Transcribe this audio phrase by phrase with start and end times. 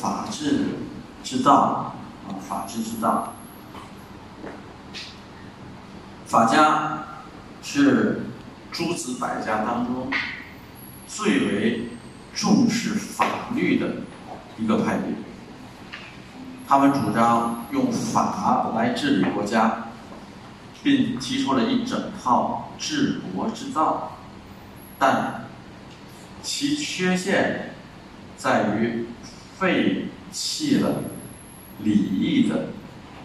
[0.00, 0.78] 法治
[1.22, 1.94] 之道
[2.26, 3.34] 啊，法治之道。
[6.26, 7.04] 法家
[7.62, 8.22] 是
[8.72, 10.10] 诸子百家当中
[11.06, 11.88] 最为
[12.32, 13.86] 重视法律的
[14.56, 15.14] 一个派别。
[16.66, 19.88] 他们主张用法来治理国家，
[20.84, 24.12] 并提出了一整套治国之道，
[24.98, 25.48] 但
[26.42, 27.74] 其缺陷
[28.36, 29.08] 在于
[29.60, 31.02] 废弃了
[31.80, 32.68] 礼义的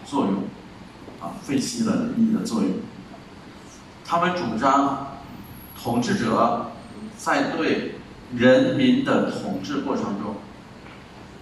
[0.04, 0.34] 作用，
[1.18, 2.72] 啊，废弃了礼义的作用。
[4.04, 5.16] 他们主张
[5.82, 6.72] 统治者
[7.16, 7.94] 在对
[8.34, 10.36] 人民的统治过程中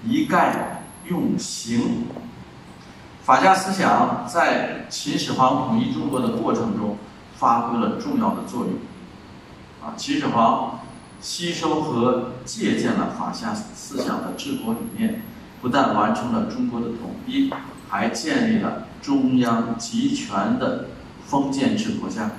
[0.05, 0.71] 一概。
[1.07, 2.07] 用刑，
[3.25, 6.97] 法家思想在秦始皇统一中国的过程中
[7.37, 8.73] 发挥了重要的作用。
[9.83, 10.81] 啊，秦始皇
[11.21, 15.23] 吸收和借鉴了法夏思想的治国理念，
[15.61, 17.51] 不但完成了中国的统一，
[17.89, 20.89] 还建立了中央集权的
[21.27, 22.33] 封建制国家。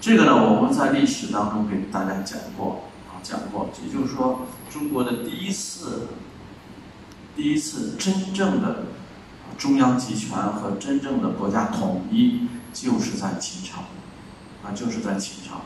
[0.00, 6.08] 这个呢，我们在历史当中给大家讲过，啊，讲过，也就是说，中国的第一次。
[7.36, 8.86] 第一次真正的
[9.56, 13.82] 中央集权和真正的国家统一，就是在秦朝，
[14.64, 15.60] 啊，就是在秦朝。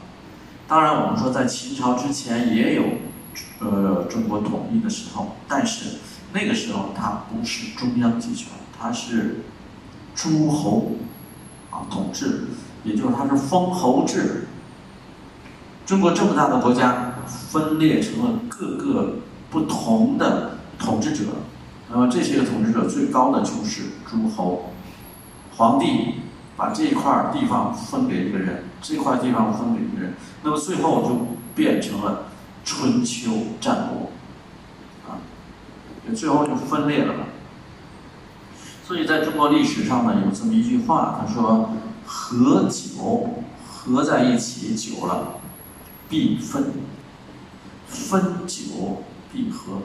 [0.73, 2.83] 当然，我们说在秦朝之前也有，
[3.59, 5.99] 呃，中国统一的时候，但是
[6.33, 8.49] 那个时候它不是中央集权，
[8.81, 9.43] 它是
[10.15, 10.93] 诸侯
[11.71, 12.45] 啊统治，
[12.85, 14.47] 也就是它是封侯制。
[15.85, 19.17] 中国这么大的国家，分裂成了各个
[19.51, 21.25] 不同的统治者。
[21.91, 24.71] 那么这些个统治者最高的就是诸侯，
[25.55, 26.15] 皇帝
[26.57, 32.25] 把这一块地方分给一个人，这块地方分给一个人，那么最后就变成了
[32.65, 34.11] 春秋战国，
[35.09, 35.19] 啊，
[36.15, 37.15] 最后就分裂了。
[38.85, 41.71] 所以在中国历史上呢，有这么一句话，他说
[42.05, 45.41] ：“合久合在一起久了，
[46.09, 46.65] 必分；
[47.87, 49.79] 分久必合。”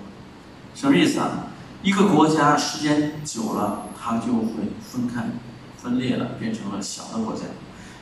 [0.73, 1.47] 什么意思啊？
[1.83, 5.29] 一个国家时间久了，它就会分开、
[5.77, 7.43] 分裂了，变成了小的国家。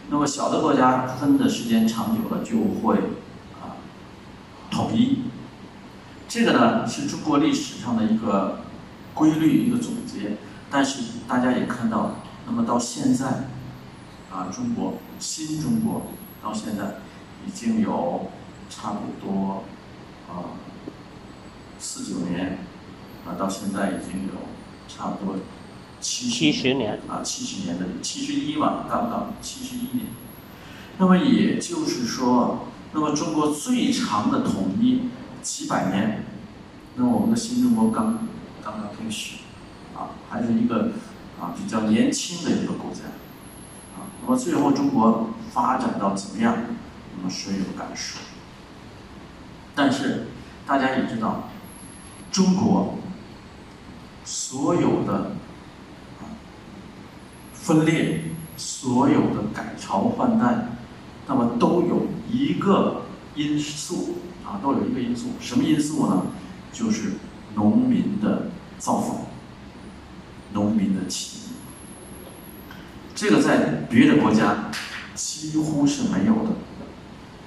[0.10, 2.96] 那么小的国家分的时间长久了，就会
[3.62, 3.78] 啊
[4.70, 5.24] 统一。
[6.28, 8.60] 这个呢是中国历史上的一个
[9.14, 10.38] 规律、一个总结。
[10.70, 12.16] 但是大家也看到，
[12.46, 13.48] 那么到现在
[14.32, 16.08] 啊，中国新中国
[16.44, 17.00] 到现在
[17.48, 18.32] 已经有
[18.70, 19.64] 差不多
[20.30, 20.58] 啊
[21.80, 22.60] 四九年。
[23.28, 24.34] 啊，到现在已经有
[24.88, 25.38] 差不多
[26.08, 30.06] 七十年啊，七十年的七十一嘛，刚刚七十一年。
[31.00, 35.10] 那么也就是说，那么中国最长的统一
[35.42, 36.24] 几百年，
[36.96, 38.28] 那么我们的新中国刚
[38.64, 39.38] 刚刚开始，
[39.96, 40.92] 啊，还是一个
[41.42, 43.06] 啊比较年轻的一个国家，
[43.98, 46.56] 啊，那么最后中国发展到怎么样，
[47.18, 48.22] 那么谁有敢说？
[49.74, 50.28] 但是
[50.68, 51.50] 大家也知道，
[52.32, 53.00] 中国。
[54.28, 55.34] 所有的
[57.66, 58.22] 分裂，
[58.56, 60.68] 所有的改朝换代，
[61.26, 63.02] 那么都有一个
[63.34, 66.22] 因素啊，都有一个因素，什么因素呢？
[66.72, 67.14] 就是
[67.56, 69.18] 农民的造反，
[70.54, 71.42] 农民的起义。
[73.16, 74.70] 这个在别的国家
[75.16, 76.52] 几乎是没有的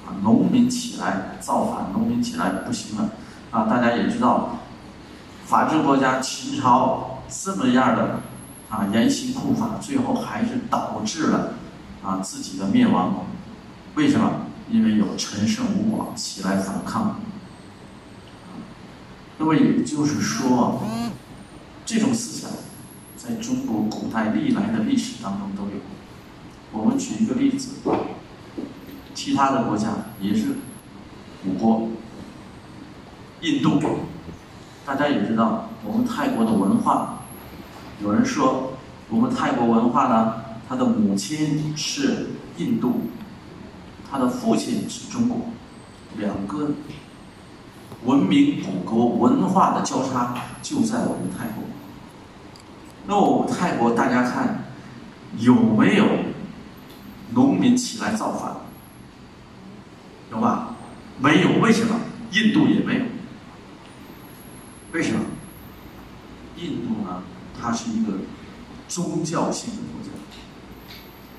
[0.04, 3.10] 啊，农民起来造反，农民起来不行了
[3.52, 4.58] 啊，大家也知道。
[5.46, 8.20] 法治国家秦朝这么样的
[8.68, 11.54] 啊严刑酷法，最后还是导致了
[12.02, 13.26] 啊自己的灭亡。
[13.94, 14.46] 为什么？
[14.70, 17.18] 因为有陈胜吴广起来反抗。
[19.38, 20.82] 那么也就是说，
[21.86, 22.50] 这种思想
[23.16, 25.80] 在中国古代历来的历史当中都有。
[26.70, 27.76] 我们举一个例子，
[29.14, 29.88] 其他的国家
[30.20, 30.56] 也是
[31.46, 31.88] 五国，
[33.40, 33.80] 印度。
[34.84, 37.17] 大家也知道，我们泰国的文化，
[38.00, 38.74] 有人说，
[39.08, 40.34] 我们泰国文化呢，
[40.68, 43.08] 他的母亲是印度，
[44.08, 45.48] 他的父亲是中国，
[46.16, 46.70] 两个
[48.04, 51.64] 文明古国文化的交叉就在我们泰国。
[53.08, 54.64] 那我们泰国大家看，
[55.38, 56.06] 有没有
[57.34, 58.54] 农民起来造反？
[60.30, 60.76] 有吧？
[61.20, 61.98] 没有，为什么？
[62.30, 63.04] 印度也没有。
[64.92, 65.20] 为什么？
[66.56, 67.22] 印度呢？
[67.60, 68.12] 它是一个
[68.88, 70.10] 宗教性的国家，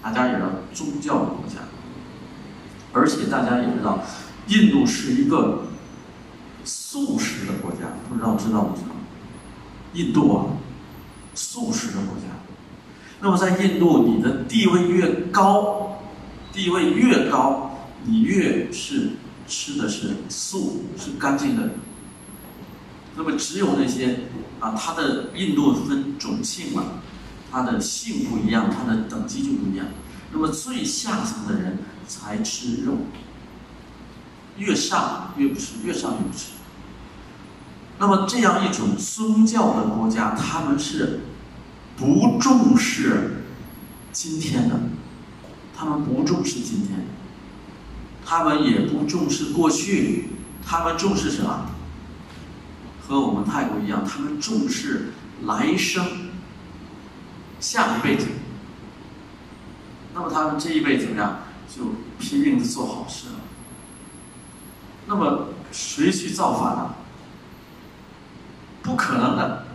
[0.02, 1.56] 大家也知道宗教的国家，
[2.94, 4.04] 而且大家也知道，
[4.48, 5.64] 印度是一个
[6.64, 8.96] 素食的国家，不知道知道不知道？
[9.94, 10.46] 印度啊，
[11.34, 12.26] 素食的国家。
[13.22, 16.00] 那么在印度，你的地位越高，
[16.54, 17.72] 地位越高，
[18.06, 19.10] 你越是
[19.48, 21.72] 吃的是素，是干净的。
[23.18, 24.20] 那么只有那些
[24.60, 26.84] 啊，它的印度分种姓嘛，
[27.52, 29.88] 它的姓不一样，它的等级就不一样。
[30.32, 32.98] 那么最下层的人才吃肉，
[34.58, 36.52] 越上越不吃，越上越不吃。
[37.98, 41.22] 那么这样一种宗教的国家，他们是
[41.98, 43.44] 不重视
[44.12, 44.80] 今天的，
[45.76, 47.06] 他们不重视今天，
[48.26, 50.30] 他们也不重视过去，
[50.66, 51.66] 他们重视什么？
[53.06, 55.10] 和我们泰国一样，他们重视
[55.46, 56.06] 来生，
[57.60, 58.28] 下一辈子。
[60.14, 61.40] 那么他们这一辈子怎么样？
[61.68, 61.84] 就
[62.20, 63.36] 拼命的做好事了。
[65.06, 66.96] 那么谁去造反呢？
[68.82, 69.66] 不可能的。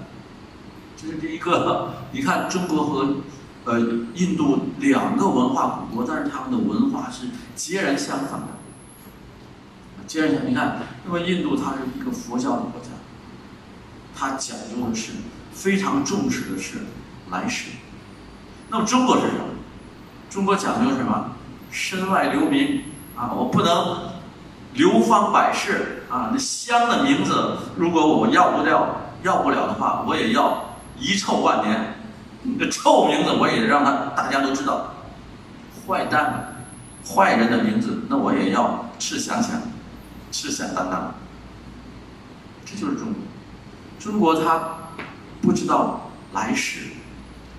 [0.97, 1.95] 这是第一个。
[2.11, 3.17] 你看中国和
[3.65, 3.79] 呃
[4.15, 8.49] 印度两个文化古国，但是他们的文化是截然相反的。
[10.07, 12.89] 截然相，你看，那么印度它是一个佛教的国家。
[14.17, 15.13] 它讲究的是
[15.53, 16.79] 非常重视的是
[17.35, 17.71] 来世，
[18.69, 19.41] 那么中国是什么？
[20.31, 21.33] 中国讲究什么？
[21.73, 22.85] 身外留名
[23.17, 23.33] 啊！
[23.35, 24.13] 我不能
[24.75, 26.31] 流芳百世啊！
[26.33, 31.95] 那香的名字，如果我要不掉、要不了的话，我也要遗臭万年。
[32.59, 34.95] 那臭名字我也让他大家都知道。
[35.87, 36.55] 坏蛋、
[37.05, 39.61] 坏人的名字，那我也要赤响响、
[40.31, 41.13] 赤响当当。
[42.65, 43.15] 这就是中国。
[43.99, 44.77] 中国他
[45.43, 46.81] 不知道来世，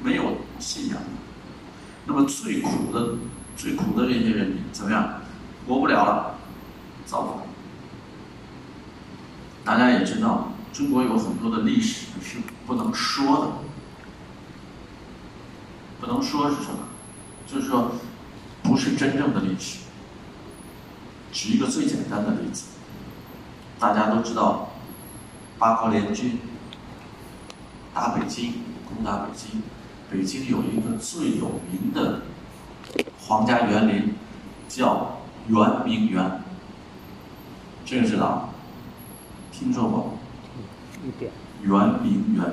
[0.05, 0.97] 没有信仰。
[2.05, 3.15] 那么最苦的、
[3.57, 5.21] 最苦的这些人民怎么样？
[5.67, 6.35] 活不了了，
[7.07, 7.37] 造反。
[9.63, 12.37] 大家也知道，中国有很多的历史是
[12.67, 13.51] 不能说的。
[15.99, 16.87] 不能说是什么？
[17.47, 17.93] 就是说，
[18.61, 19.79] 不是真正的历史。
[21.31, 22.65] 举一个最简单的例子，
[23.79, 24.69] 大家都知道。
[25.57, 26.37] 八国联军
[27.93, 28.53] 打北京，
[28.87, 29.63] 攻打北京。
[30.11, 32.21] 北京有一个最有名的
[33.19, 34.13] 皇家园林，
[34.69, 36.41] 叫圆明园。
[37.85, 38.49] 这个知道？
[39.51, 40.13] 听说过？
[41.03, 41.31] 一点。
[41.63, 41.71] 圆
[42.03, 42.45] 明园。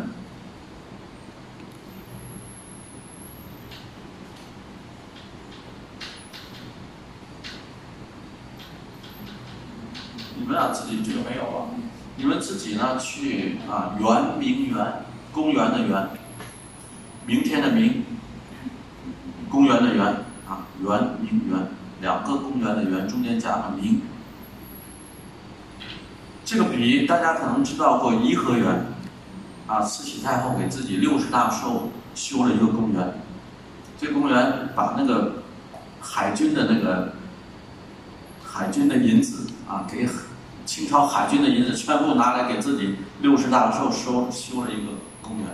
[10.38, 11.68] 你们俩自己这个没有啊？
[12.16, 12.98] 你们自己呢？
[12.98, 16.08] 去啊，圆明园，公园的园，
[17.26, 18.04] 明天的明，
[19.48, 20.04] 公园的园
[20.48, 21.68] 啊，园明园，
[22.00, 24.02] 两个公园的园中间加个明。
[26.44, 28.86] 这个比喻大家可能知道过颐和园，
[29.66, 33.20] 啊，慈禧太后给自己六十大寿修了一个公园，
[33.98, 35.42] 这公园把那个
[36.00, 37.14] 海军的那个
[38.44, 40.08] 海军的银子啊给。
[40.64, 45.46] 清朝海军的银子全部拿来给自己六十大寿收修了一个公园，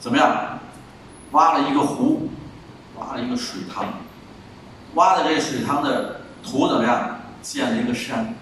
[0.00, 0.58] 怎么样？
[1.32, 2.30] 挖了一个湖，
[2.98, 3.84] 挖了一个水塘，
[4.94, 7.20] 挖的这个水塘的土怎么样？
[7.42, 8.34] 建了一个山，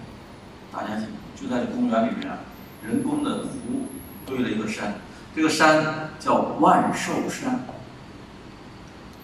[0.71, 0.87] 大家
[1.35, 2.29] 就在这公园里面，
[2.81, 3.87] 人工的湖
[4.25, 4.95] 堆了一个山，
[5.35, 7.59] 这个山叫万寿山，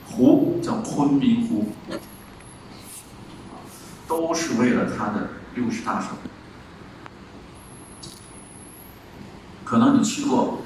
[0.06, 1.72] 湖叫昆明湖，
[4.08, 5.30] 都是为了他的。
[5.56, 6.08] 六十大寿，
[9.63, 10.60] 可能你去过，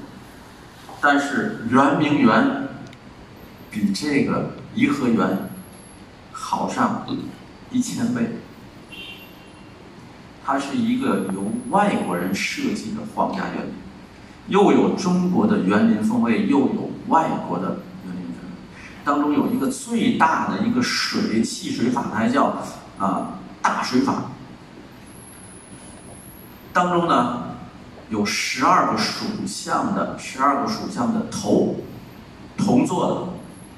[1.00, 2.68] 但是圆明园
[3.70, 5.50] 比这个颐和园
[6.32, 7.06] 好上
[7.70, 8.36] 一千倍。
[10.44, 13.72] 它是一个由外国人设计的皇家园林，
[14.48, 17.68] 又有中国的园林风味，又有外国的
[18.04, 18.56] 园林风味。
[19.04, 22.62] 当中有一个最大的一个水戏水法，它还叫
[22.98, 24.24] 啊大水法。
[26.72, 27.49] 当中呢，
[28.10, 31.76] 有十二个属相的，十二个属相的头，
[32.58, 33.28] 铜做的，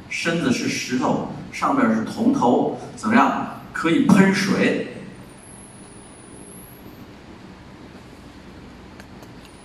[0.08, 3.60] 身子是石头，上面是铜头，怎么样？
[3.74, 4.88] 可以喷水。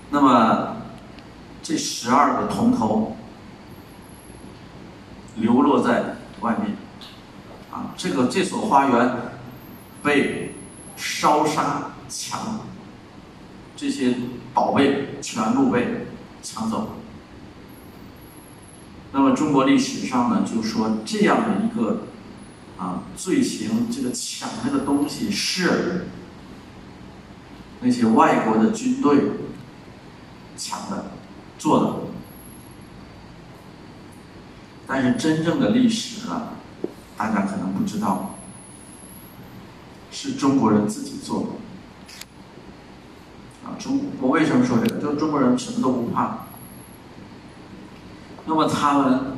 [0.09, 0.75] 那么，
[1.63, 3.15] 这十二个铜头
[5.35, 6.75] 流落在外面，
[7.71, 9.15] 啊，这个这所花园
[10.03, 10.55] 被
[10.97, 12.59] 烧杀抢。
[13.75, 14.15] 这些
[14.57, 16.07] 宝贝全部被
[16.41, 16.93] 抢走。
[19.11, 22.07] 那么中国历史上呢，就说这样的一个
[22.75, 26.07] 啊罪行，这个抢这个东西是
[27.81, 29.19] 那些外国的军队
[30.57, 31.11] 抢的
[31.59, 31.93] 做的。
[34.87, 36.53] 但是真正的历史呢，
[37.15, 38.37] 大家可能不知道，
[40.09, 41.47] 是中国人自己做的。
[43.67, 45.01] 啊，中我为什么说这个？
[45.01, 46.37] 就是中国人什么都不怕。
[48.45, 49.33] 那么他们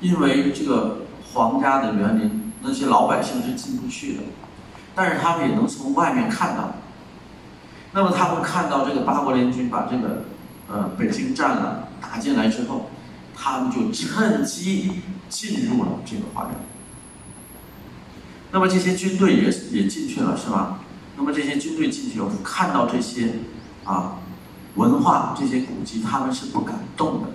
[0.00, 4.22] 因为这个皇家的园林，那些老百姓是进不去的，
[4.94, 6.74] 但是他们也能从外面看到。
[7.92, 10.24] 那么他们看到这个八国联军把这个
[10.68, 12.90] 呃北京占了，打进来之后，
[13.34, 16.52] 他们就趁机进入了这个花园。
[18.52, 20.80] 那么这些军队也也进去了，是吧？
[21.16, 23.34] 那么这些军队进去后，看到这些
[23.90, 24.18] 啊
[24.76, 27.28] 文化、这些古迹，他们是不敢动的。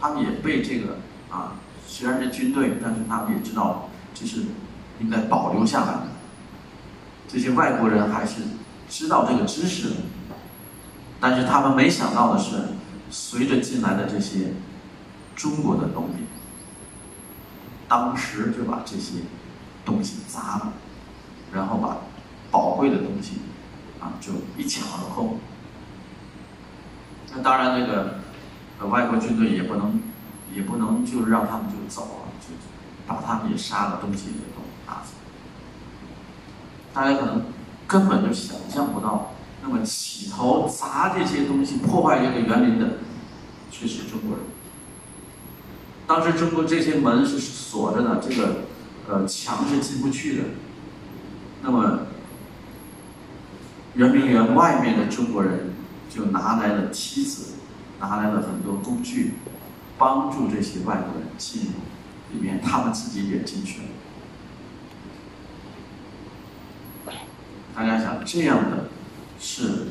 [0.00, 0.98] 他们也被这个
[1.30, 1.54] 啊，
[1.86, 4.42] 虽然是军队，但是他们也知道这是
[5.00, 6.08] 应该保留下来的。
[7.28, 8.42] 这些外国人还是。
[8.86, 9.96] 知道这个知识的，
[11.18, 12.68] 但是他们没想到的是，
[13.10, 14.52] 随着进来的这些
[15.34, 16.26] 中国的农民，
[17.88, 19.14] 当时就把这些
[19.86, 20.74] 东西砸了，
[21.50, 21.96] 然后把
[22.50, 23.38] 宝贵的东西
[24.00, 25.38] 啊就一抢而空。
[27.34, 30.00] 那当然，那个外国军队也不能
[30.54, 32.54] 也不能就是让他们就走了，就
[33.06, 35.10] 把他们也杀了，东西也都拿走。
[36.92, 37.42] 大家可能。
[37.86, 42.94] 根本就想象不到，那么起头砸这些东西、破坏这个园林的，
[43.70, 44.46] 却是中国人。
[46.06, 48.62] 当时中国这些门是锁着的，这个
[49.06, 50.44] 呃墙是进不去的。
[51.62, 52.06] 那么
[53.96, 55.74] 圆明园外面的中国人
[56.14, 57.54] 就拿来了梯子，
[57.98, 59.34] 拿来了很多工具，
[59.98, 61.70] 帮助这些外国人进入
[62.32, 63.88] 里面，他们自己也进去了。
[67.74, 68.88] 大家想这样的，
[69.40, 69.88] 是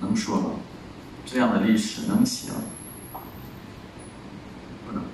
[0.00, 0.50] 能说吗？
[1.24, 3.20] 这样的历史能写吗？
[4.84, 5.04] 不能。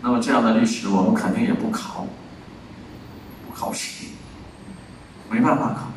[0.00, 2.06] 那么这样的历史，我们肯定也不考，
[3.46, 4.06] 不考试，
[5.30, 5.91] 没办法考。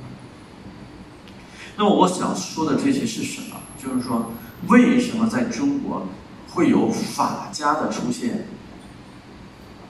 [1.78, 3.58] 那么我想说的这些是什么？
[3.78, 4.32] 就是说，
[4.68, 6.08] 为什么在中国
[6.52, 8.48] 会有法家的出现？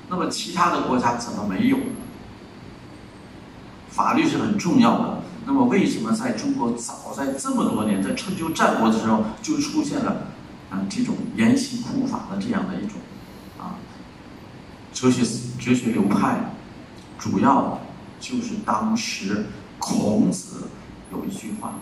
[0.10, 1.78] 那么其他的国家怎么没有？
[3.90, 5.22] 法律是很重要的。
[5.46, 10.28] 那么，为什么在中国早在这么多年，在春秋战国的时候就出现了
[10.72, 12.98] 啊这种严刑酷法的这样的一种
[13.60, 13.78] 啊
[14.92, 15.22] 哲学
[15.60, 16.52] 哲学流派？
[17.18, 17.80] 主要
[18.20, 19.46] 就是当时
[19.80, 20.68] 孔子
[21.12, 21.76] 有一句话，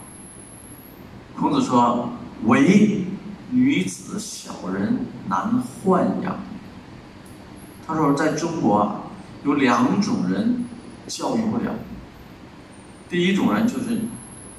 [1.36, 2.10] 孔子说
[2.46, 3.06] ：“唯
[3.50, 6.40] 女子小人难豢养。”
[7.88, 9.02] 他说，在中国啊
[9.44, 10.66] 有两种人
[11.08, 11.74] 教育不了。
[13.10, 14.02] 第一种人就是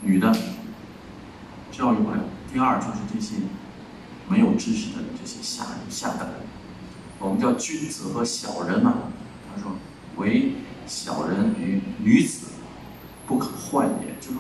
[0.03, 0.33] 女的，
[1.73, 2.19] 教育不了；
[2.53, 3.37] 第二就是这些
[4.29, 6.37] 没有知识的这些下下等人，
[7.19, 8.95] 我们叫君子和小人嘛。
[9.55, 9.73] 他说
[10.17, 10.53] ：“唯
[10.87, 12.49] 小人与女子
[13.27, 14.33] 不可豢也，就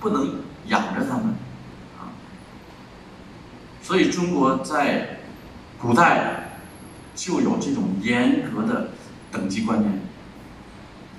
[0.00, 1.34] 不能养着他们
[1.98, 2.12] 啊。”
[3.82, 5.20] 所以中国在
[5.80, 6.58] 古代
[7.14, 8.90] 就有这种严格的
[9.32, 10.00] 等级观念。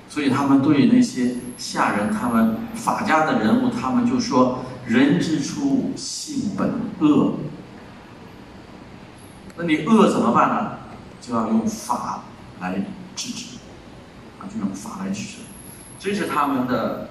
[0.10, 7.36] 所以他们对那些下人，他们法家的人物，他们就说：“人之初，性本恶。”
[9.56, 10.78] 那你恶怎么办呢？
[11.22, 12.24] 就要用法
[12.60, 12.74] 来
[13.16, 13.58] 制止，
[14.40, 15.38] 啊，就用法来制止。
[15.98, 17.10] 这是他们的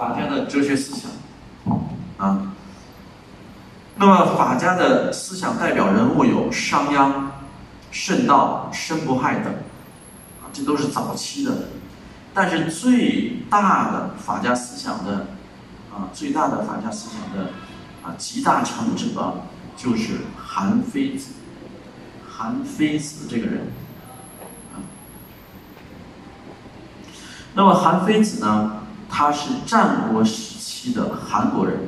[0.00, 1.10] 法家的哲学思想，
[2.16, 2.54] 啊。
[3.96, 7.26] 那么法家的思想代表人物有商鞅、
[7.90, 9.52] 慎道、申不害等
[10.42, 10.48] 啊。
[10.54, 11.52] 这都是早期的，
[12.32, 15.26] 但是最大的法家思想的，
[15.92, 17.50] 啊，最大的法家思想的，
[18.02, 19.42] 啊，集大成者
[19.76, 21.32] 就是韩非子。
[22.26, 23.66] 韩非子这个人，
[24.72, 24.80] 啊，
[27.52, 28.79] 那么韩非子呢，
[29.10, 31.80] 他是战国时期的韩国人，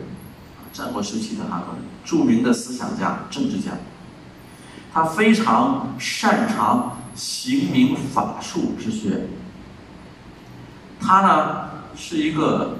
[0.73, 3.71] 战国时期的韩国人，著名的思想家、政治家，
[4.93, 6.99] 他非常擅长。
[7.15, 9.27] 刑名法术之学，
[10.99, 12.79] 他呢是一个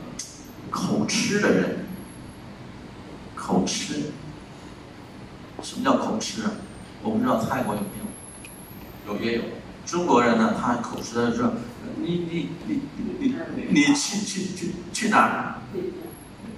[0.71, 1.85] 口吃的人，
[3.37, 4.11] 口吃。
[5.63, 6.51] 什么叫口吃啊？
[7.03, 7.87] 我不知道泰国有没
[9.07, 9.43] 有，有也有。
[9.85, 11.53] 中国人呢，他口吃的说
[12.01, 12.81] ：“你你你
[13.19, 13.35] 你
[13.71, 15.55] 你去去去去哪儿？”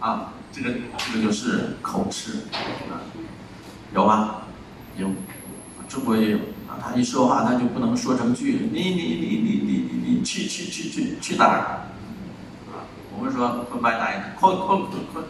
[0.01, 2.33] 啊，这个这个就是口吃，
[2.91, 3.01] 啊，
[3.95, 4.43] 有吗？
[4.99, 5.11] 有，
[5.89, 6.39] 中国也有
[6.69, 6.77] 啊。
[6.83, 8.69] 他一说话，他就不能说成句。
[8.71, 11.59] 你你你你你你你去去去去去哪儿？
[12.69, 12.85] 啊，
[13.17, 14.77] 我们说快买奶，快快快
[15.13, 15.23] 快，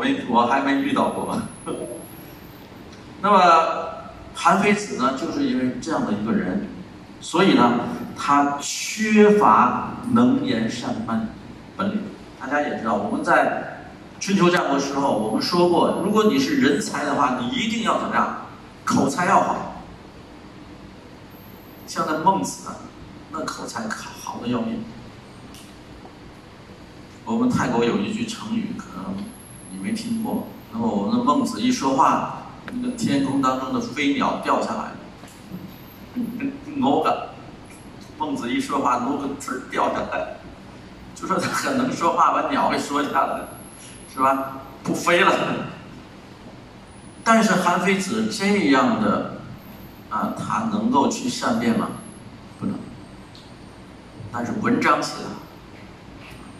[0.00, 1.40] 没我还没遇到过。
[3.22, 6.66] 那么韩非子呢，就是因为这样的一个人，
[7.26, 7.80] 所以呢，
[8.16, 11.28] 他缺乏能言善辩
[11.76, 12.02] 本领。
[12.40, 13.88] 大家也知道，我们在
[14.20, 18.42] 春秋战国时候，我们说过，如果你是人才的话，你一定要怎么样？
[18.84, 19.82] 口才要好。
[21.88, 22.76] 像那孟子啊，
[23.32, 24.84] 那口才好的要命。
[27.24, 29.16] 我们泰国有一句成语，可能
[29.72, 30.46] 你没听过。
[30.72, 32.42] 那么我们的孟子一说话，
[32.72, 34.92] 那个天空当中的飞鸟掉下来，
[36.76, 37.30] 挪个。
[38.18, 40.36] 孟子一说话，挪个字掉下来，
[41.14, 43.40] 就说他很能说话，把鸟给说下来，
[44.12, 44.58] 是吧？
[44.82, 45.32] 不飞了。
[47.22, 49.32] 但是韩非子这样的。
[50.08, 51.88] 啊，他能够去善变吗？
[52.60, 52.76] 不能。
[54.32, 55.30] 但是文章写的，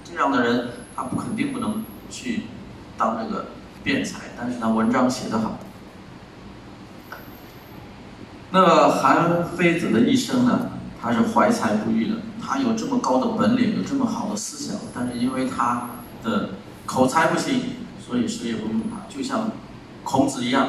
[0.04, 2.42] 这样的人他不肯定不能去
[2.98, 3.46] 当这个
[3.84, 5.58] 辩才，但是他文章写得好。
[8.56, 15.90] 那么韩非子的一生呢，他是怀才不遇的，他有这么高的本领，有这么好的思想，但是因为他
[16.25, 16.48] 的
[16.86, 17.60] 口才不行，
[18.00, 19.50] 所以谁也不用他，就像
[20.02, 20.68] 孔子一样。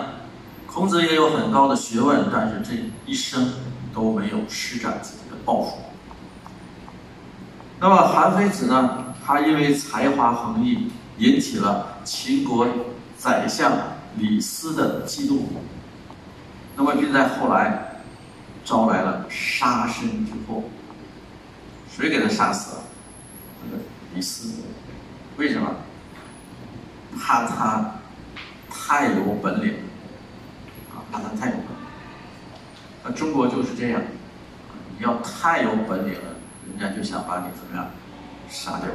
[0.65, 2.73] 孔子也有很高的学问，但是这
[3.09, 3.53] 一生
[3.93, 5.77] 都没有施展自己的抱负。
[7.79, 9.15] 那么韩非子呢？
[9.25, 12.67] 他因为才华横溢，引起了秦国
[13.17, 13.71] 宰相
[14.17, 15.39] 李斯的嫉妒。
[16.77, 18.01] 那么就在后来
[18.63, 20.63] 招来了杀身之祸。
[21.89, 22.83] 谁给他杀死了？
[23.65, 24.61] 那个李斯。
[25.37, 25.75] 为什么？
[27.19, 27.95] 怕他
[28.69, 29.73] 太有本领。
[30.91, 31.87] 啊怕他太有本领，
[33.03, 34.01] 那中国就是这样，
[34.97, 36.35] 你要太有本领了，
[36.67, 37.89] 人家就想把你怎么样
[38.49, 38.89] 杀掉。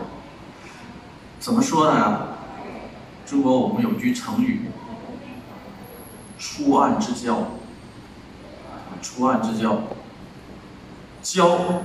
[1.41, 2.29] 怎么说呢？
[3.27, 4.67] 中国我们有句成语
[6.39, 7.47] “出案之交”，
[9.03, 9.83] 出案之交，
[11.23, 11.83] 交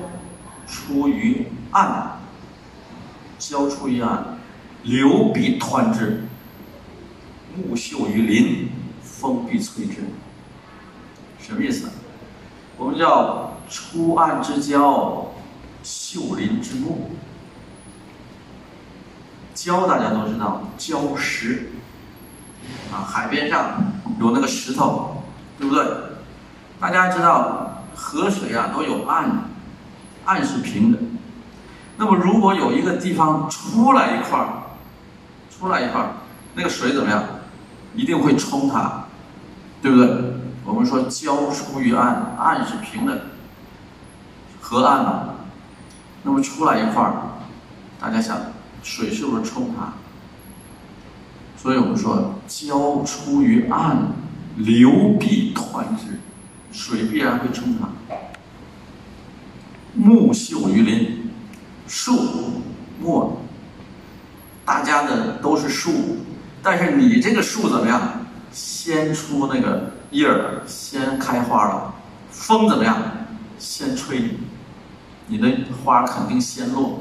[0.68, 2.20] 出于案，
[3.40, 4.38] 交出于案，
[4.84, 6.24] 流必湍之，
[7.56, 8.70] 木秀于林。
[9.20, 9.96] 风必摧之，
[11.40, 11.90] 什么意思？
[12.78, 15.34] 我们叫出岸之交，
[15.82, 17.10] 秀林之木。
[19.56, 21.72] 礁大家都知道，礁石
[22.92, 23.82] 啊，海边上
[24.20, 25.24] 有那个石头，
[25.58, 25.84] 对不对？
[26.80, 29.46] 大家知道，河水啊都有岸，
[30.26, 30.98] 岸是平的。
[31.98, 34.48] 那么如果有一个地方出来一块儿，
[35.50, 36.12] 出来一块儿，
[36.54, 37.24] 那个水怎么样？
[37.96, 39.04] 一定会冲它。
[39.80, 40.08] 对不对？
[40.66, 43.22] 我们说礁出于岸，岸是平的，
[44.60, 45.30] 河岸嘛。
[46.24, 47.14] 那么出来一块儿，
[48.00, 48.36] 大家想，
[48.82, 49.94] 水是不是冲它？
[51.56, 54.08] 所以我们说礁出于岸，
[54.56, 56.20] 流必湍之，
[56.78, 57.90] 水必然会冲它。
[59.96, 61.32] 木秀于林，
[61.88, 62.62] 树
[63.02, 63.40] 木，
[64.64, 65.92] 大家的都是树，
[66.62, 68.00] 但是你这个树怎么样？
[68.52, 71.96] 先出那个叶儿，先开花了，
[72.30, 72.96] 风怎么样？
[73.58, 74.38] 先吹，
[75.26, 75.50] 你的
[75.84, 77.00] 花肯定先落，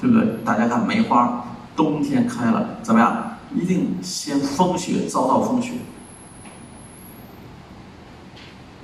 [0.00, 0.38] 对不对？
[0.44, 3.36] 大家看梅花，冬天开了怎么样？
[3.52, 5.72] 一定先风雪，遭到风雪。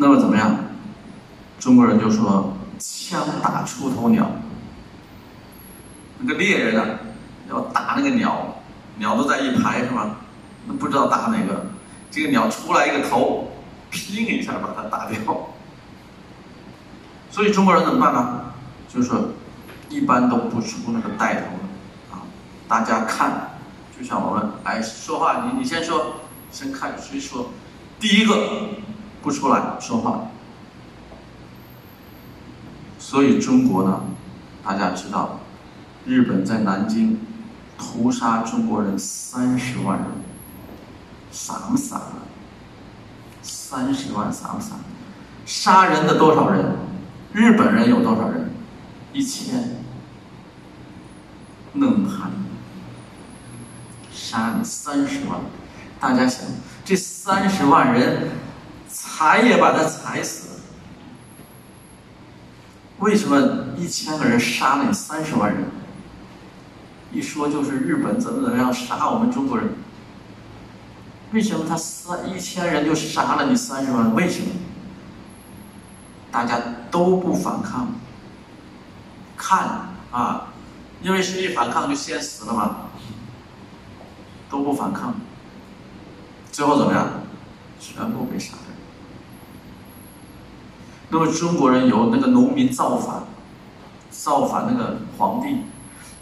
[0.01, 0.57] 那么怎么样？
[1.59, 4.31] 中国人就说枪打出头鸟，
[6.19, 6.99] 那个猎人啊，
[7.51, 8.63] 要打那个鸟，
[8.97, 10.17] 鸟都在一排是吗？
[10.79, 11.67] 不知道打哪个，
[12.11, 13.53] 这个鸟出来一个头，
[13.91, 15.51] 拼一下把它打掉。
[17.31, 18.41] 所以中国人怎么办呢？
[18.89, 19.13] 就是，
[19.91, 22.23] 一般都不出那个带头的啊。
[22.67, 23.51] 大家看，
[23.95, 27.51] 就像我们哎说话，你你先说，先看谁说，
[27.99, 28.35] 第一个
[29.23, 30.29] 不出来说话。
[32.99, 34.01] 所以中国呢，
[34.65, 35.41] 大家知道，
[36.05, 37.19] 日本在南京
[37.79, 40.07] 屠杀中国人三十万人。
[41.33, 42.01] 傻不傻？
[43.43, 44.77] 三十万傻不傻？
[45.47, 46.77] 杀人的多少人？
[47.33, 48.53] 日本人有多少人？
[49.13, 49.77] 一千。
[51.75, 52.33] 愣汉，
[54.13, 55.39] 杀你三十万，
[56.01, 56.45] 大家想，
[56.85, 58.29] 这三十万人，
[58.91, 60.61] 踩也把他踩死。
[62.99, 65.65] 为什么一千个人杀了你三十万人？
[67.13, 69.71] 一说就是日本怎么怎么样杀我们中国人。
[71.33, 74.15] 为什么他三一千人就杀了你三十万？
[74.15, 74.47] 为什么？
[76.31, 77.89] 大家都不反抗，
[79.37, 80.49] 看啊，
[81.03, 82.77] 因为谁一反抗就先死了嘛。
[84.49, 85.15] 都不反抗，
[86.51, 87.09] 最后怎么样？
[87.79, 88.75] 全部被杀掉。
[91.11, 93.25] 那么中国人有那个农民造反，
[94.11, 95.57] 造反那个皇帝，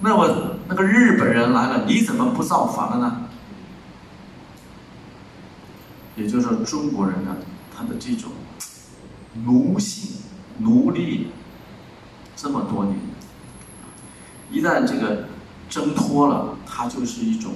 [0.01, 3.25] 那么那个日本人来了，你怎么不造反了呢？
[6.17, 7.37] 也就是说，中国人呢，
[7.77, 8.33] 他的这种
[9.45, 10.17] 奴性、
[10.59, 11.29] 奴隶
[12.35, 12.97] 这么多年，
[14.51, 15.27] 一旦这个
[15.69, 17.53] 挣脱了，它就是一种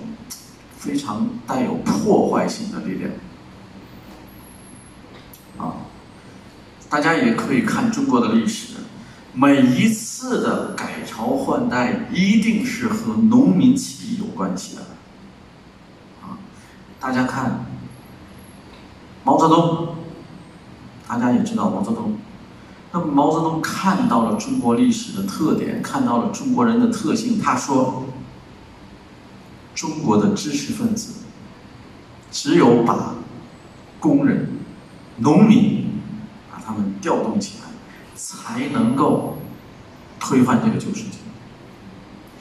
[0.76, 3.10] 非常带有破坏性的力量。
[5.58, 5.76] 啊，
[6.92, 8.74] 大家也可以看中国的历史，
[9.32, 14.82] 每一次的改朝换代，一定是和农民起义有关系的。
[16.20, 16.36] 啊，
[17.00, 17.64] 大家看。
[19.24, 19.94] 毛泽东，
[21.08, 22.18] 大家也知道毛泽东。
[22.92, 27.40] 那么毛泽东看到了中国历史的特点，看到了中国人的特性。
[27.40, 28.04] 他说
[29.74, 31.22] ：“中国的知识分子，
[32.30, 33.14] 只有把
[33.98, 34.58] 工人、
[35.16, 35.81] 农民
[36.64, 37.68] 他们调动起来，
[38.14, 39.38] 才能够
[40.20, 41.18] 推翻这个旧世界。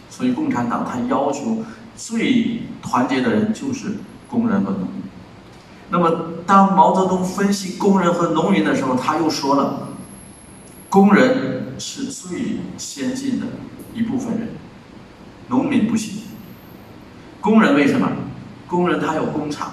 [0.10, 1.64] 所以，共产党他要求
[1.96, 3.98] 最团结的人就是
[4.30, 5.02] 工人和农民。”
[5.90, 9.90] 那么，当毛泽东分析工人和农民的时候，他又说了
[10.90, 13.48] ：“工人是最先进的
[13.94, 14.50] 一部分人，
[15.48, 16.24] 农民不行。
[17.42, 18.08] 工人为什么？
[18.68, 19.72] 工人他有工厂，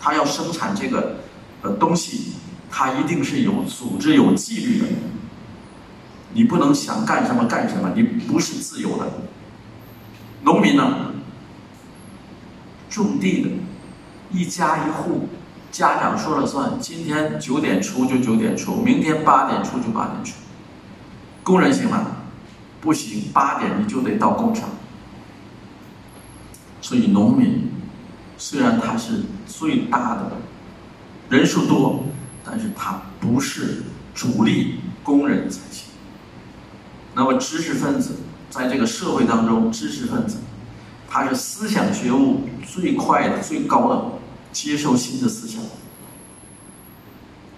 [0.00, 1.16] 他要生产这个
[1.60, 2.34] 呃东西，
[2.76, 4.86] 他一定是有组织、有纪律的。
[6.32, 9.12] 你不能想干什么干什么，你不是自由的。
[10.42, 11.12] 农民呢，
[12.90, 13.50] 种地的。”
[14.32, 15.28] 一家一户，
[15.70, 16.72] 家长说了算。
[16.80, 20.32] 今天九点出就九点出，明天八点出就八点出。
[21.44, 22.04] 工人行吗？
[22.80, 24.70] 不行，八点你就得到工厂。
[26.80, 27.70] 所以农民
[28.36, 30.32] 虽然他是最大的，
[31.28, 32.06] 人数多，
[32.44, 33.82] 但是他不是
[34.14, 35.86] 主力，工人才行。
[37.14, 38.16] 那么知识分子
[38.50, 40.38] 在这个社会当中，知识分子
[41.08, 44.10] 他是思想觉悟最快的、最高的。
[44.52, 45.60] 接受新的思想，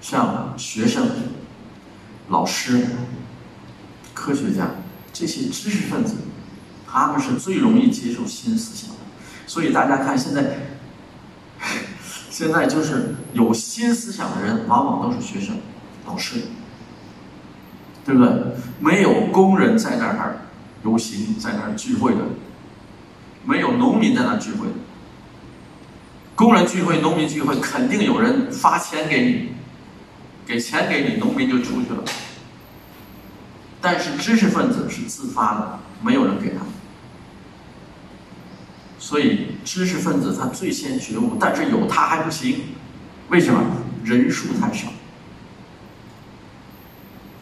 [0.01, 1.07] 像学生、
[2.31, 2.87] 老师、
[4.15, 4.77] 科学家
[5.13, 6.15] 这些知识分子，
[6.87, 8.97] 他们是最容易接受新思想的。
[9.47, 10.79] 所以大家看，现在
[12.37, 15.57] 现在就是有新思想的人，往往都是学生、
[16.05, 16.43] 老师，
[18.05, 18.31] 对不对？
[18.79, 20.41] 没有工人在那儿
[20.85, 22.21] 游行，在那儿聚会的，
[23.47, 24.67] 没有农民在那儿聚会。
[26.35, 29.53] 工人聚会、农民聚会，肯定有人发钱给你，
[30.45, 32.05] 给钱给你，农民就出去了。
[33.81, 36.67] 但是知识分子是自发的，没有人给他们。
[39.07, 42.63] 所以知识分子他最先觉悟，但是有他还不行，
[43.29, 43.63] 为什么？
[44.03, 44.89] 人数太少。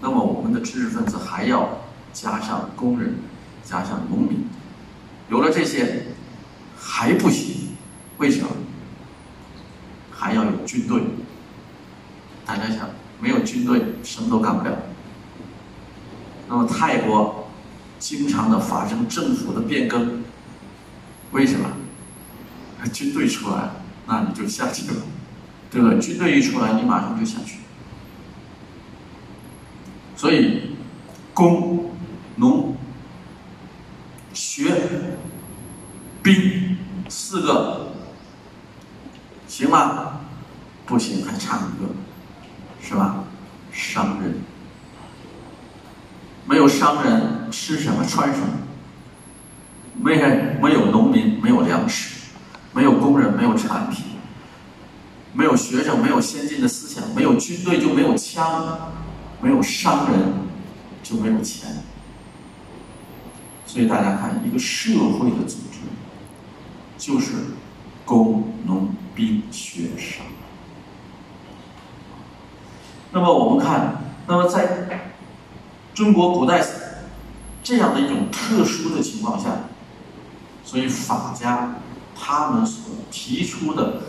[0.02, 1.80] 那么我们的知识分子还要
[2.12, 3.14] 加上工人，
[3.64, 4.46] 加上农民，
[5.30, 6.08] 有了这些
[6.78, 7.74] 还不行，
[8.18, 8.48] 为什么？
[10.10, 11.00] 还要有军队，
[12.44, 14.76] 大家想，没有军队什么都干不了。
[16.46, 17.48] 那么泰国
[17.98, 20.23] 经常的发生政府的变更，
[21.34, 21.68] 为什么？
[22.92, 23.70] 军队出来，
[24.06, 24.94] 那你就下去了，
[25.68, 25.94] 对吧？
[26.00, 27.58] 军队一出来，你马上就下去。
[30.16, 30.76] 所以，
[31.34, 31.90] 攻、
[32.36, 32.76] 农、
[34.32, 34.72] 学、
[36.22, 36.76] 兵
[37.08, 37.92] 四个。
[39.48, 40.20] 行吗？
[40.86, 41.90] 不行，还差一个，
[42.80, 43.24] 是吧？
[43.72, 44.34] 商人，
[46.46, 48.46] 没有商人吃什么穿什么？
[49.96, 52.16] 没人，没有农民，没有粮食，
[52.72, 54.04] 没有工人，没有产品，
[55.32, 58.92] 没有学生，没有先进的思想，没有军队就没有枪，
[59.40, 60.32] 没有商人
[61.02, 61.84] 就没有钱。
[63.66, 65.78] 所以大家看，一个社会的组织
[66.98, 67.32] 就是
[68.04, 68.88] 工农。
[69.16, 70.26] 兵学商。
[73.12, 75.08] 那么我们看，那么在
[75.94, 76.60] 中国古代
[77.62, 79.68] 这样的一种特殊的情况下，
[80.64, 81.76] 所以法家
[82.16, 84.02] 他们所提出的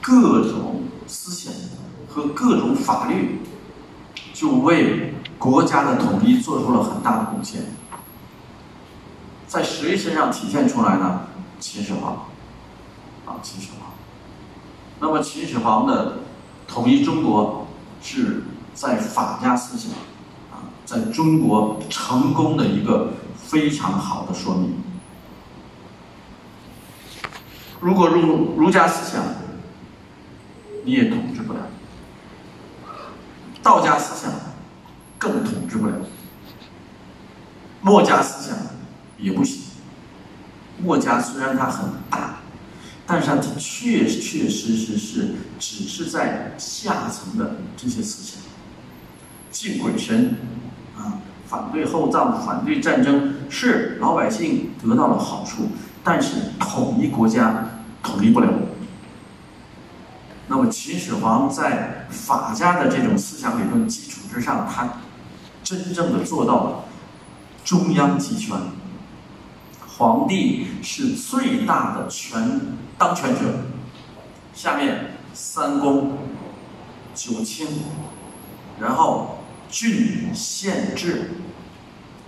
[0.00, 1.52] 各种思想
[2.18, 3.38] 和各种法律，
[4.34, 7.62] 就为国家的统一做出了很大的贡献。
[9.46, 11.20] 在谁身上体现出来呢？
[11.60, 12.26] 秦始皇，
[13.24, 13.92] 啊，秦始皇。
[14.98, 16.18] 那么秦始皇的
[16.66, 17.68] 统一中国
[18.02, 18.42] 是
[18.74, 19.92] 在法家思想
[20.50, 24.74] 啊，在中国成功的一个非常好的说明。
[27.80, 29.24] 如果儒儒家思想，
[30.84, 31.60] 你也统治不了；
[33.68, 34.32] 道家思想
[35.18, 35.92] 更统治不了；
[37.82, 38.56] 墨家思想
[39.18, 39.64] 也不行。
[40.82, 42.36] 墨家虽然它很大，
[43.06, 48.40] 但是它确确实实是只是在下层的这些思想，
[49.50, 50.36] 敬鬼神
[50.96, 55.68] 啊，反对厚葬，反对战争，是老百姓得到了好处，
[56.02, 57.68] 但是统一国家
[58.02, 58.48] 统一不了。
[60.48, 64.88] 那么秦始皇在法家的这种思想理论基础之上，他
[65.62, 66.84] 真正的做到了
[67.64, 68.56] 中央集权。
[69.86, 72.60] 皇帝是最大的权
[72.96, 73.40] 当权者，
[74.54, 76.18] 下面三公、
[77.14, 77.66] 九卿，
[78.80, 81.32] 然后郡县制，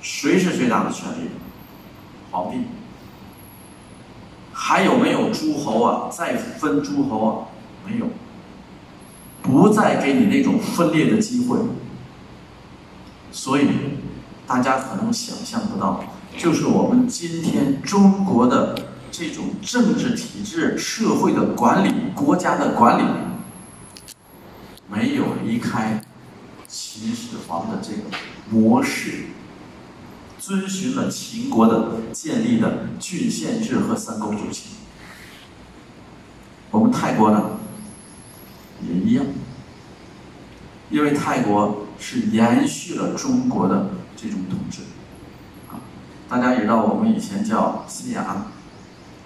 [0.02, 1.30] 谁是最大的权力？
[2.30, 2.64] 皇帝。
[4.52, 6.11] 还有没有诸侯啊？
[6.11, 7.46] 再分诸侯啊？
[7.86, 8.06] 没有，
[9.42, 11.58] 不再给你那种分裂的机会。
[13.32, 13.68] 所以，
[14.46, 16.04] 大家可能想象不到。
[16.36, 23.04] 就是我们今天中国的这种政治体制、社会的管理、国家的管理，
[24.88, 26.00] 没有离开
[26.66, 28.02] 秦始皇的这个
[28.48, 29.26] 模式，
[30.38, 34.72] 遵循了秦国的建立的郡县制和三公九卿。
[36.70, 37.59] 我们泰国呢，
[38.88, 39.24] 也一样，
[40.90, 44.82] 因为泰国是延续了中国的这种统治。
[46.28, 48.52] 大家也知道，我们以前叫西洋，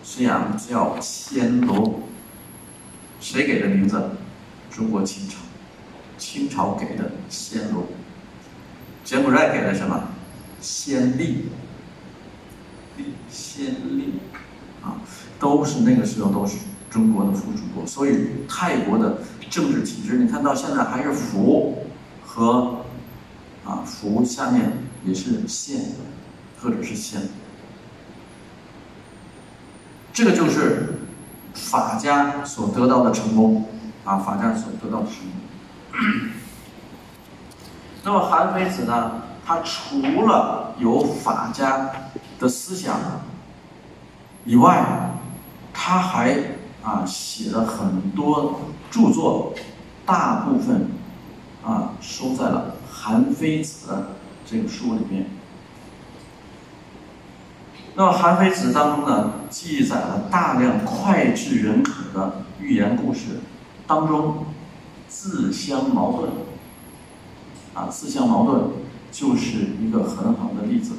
[0.02, 2.00] 西洋叫暹罗，
[3.20, 4.10] 谁给的名字？
[4.70, 5.36] 中国清朝，
[6.16, 7.86] 清朝给的暹罗。
[9.04, 10.08] 柬埔寨给的什么？
[10.62, 11.50] 暹粒，
[12.96, 14.14] 粒暹粒，
[14.82, 14.96] 啊，
[15.38, 16.56] 都是那个时候都是
[16.90, 17.86] 中国的附属国。
[17.86, 19.18] 所以泰国的
[19.54, 21.86] 政治体制，你看到现在还是府
[22.26, 22.78] 和
[23.64, 24.72] 啊府下面
[25.04, 25.80] 也是县。
[26.62, 27.20] 或者是县，
[30.14, 31.00] 这个就是
[31.52, 33.68] 法家所得到的成功
[34.02, 35.34] 啊，法家所得到的成功。
[38.02, 41.90] 那么韩非子呢，他除了有法家
[42.38, 42.98] 的思想
[44.46, 45.10] 以外，
[45.74, 46.34] 他还
[46.84, 49.54] 啊写了很多著作，
[50.04, 50.90] 大部分
[51.64, 53.90] 啊收在了《韩非子》
[54.44, 55.26] 这个书里面。
[57.96, 63.40] 那么《韩非子》当中呢，记载了大量脍炙人口的寓言故事，
[63.86, 64.46] 当中
[65.08, 66.30] 自相矛盾，
[67.72, 68.64] 啊，自相矛盾
[69.10, 70.96] 就是一个很好的例子。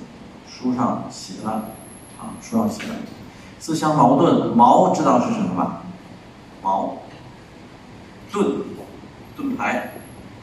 [0.48, 1.72] 书上写了，
[2.18, 2.96] 啊，书上写了，
[3.66, 5.82] 自相矛盾，矛知道是什么吧？
[6.62, 6.98] 矛，
[8.32, 8.58] 盾，
[9.36, 9.94] 盾牌。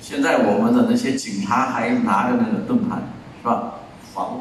[0.01, 2.97] 现在我们的那些警察还拿着那个盾牌，
[3.41, 3.75] 是吧？
[4.13, 4.41] 防，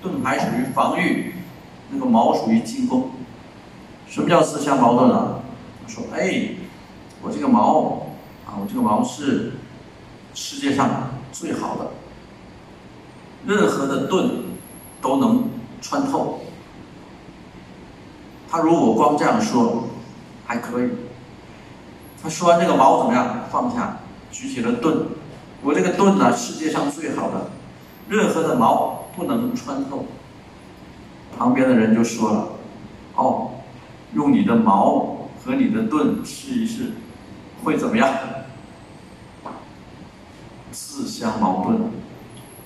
[0.00, 1.34] 盾牌属于防御。
[1.90, 3.10] 那个矛属于进攻，
[4.08, 5.40] 什么叫自相矛盾啊？
[5.86, 6.52] 说，哎，
[7.20, 8.06] 我这个矛
[8.46, 9.56] 啊，我这个矛是
[10.32, 11.90] 世界上最好的，
[13.44, 14.44] 任何的盾
[15.02, 15.50] 都能
[15.82, 16.40] 穿透。
[18.52, 19.84] 他如果光这样说，
[20.46, 20.90] 还可以。
[22.22, 23.46] 他说完这个矛怎么样？
[23.50, 23.96] 放下，
[24.30, 25.06] 举起了盾。
[25.62, 27.48] 我这个盾呢，世界上最好的，
[28.10, 30.04] 任何的矛不能穿透。
[31.38, 32.48] 旁边的人就说了
[33.16, 33.52] ：“哦，
[34.12, 36.92] 用你的矛和你的盾试一试，
[37.64, 38.06] 会怎么样？
[40.70, 41.80] 自相矛盾。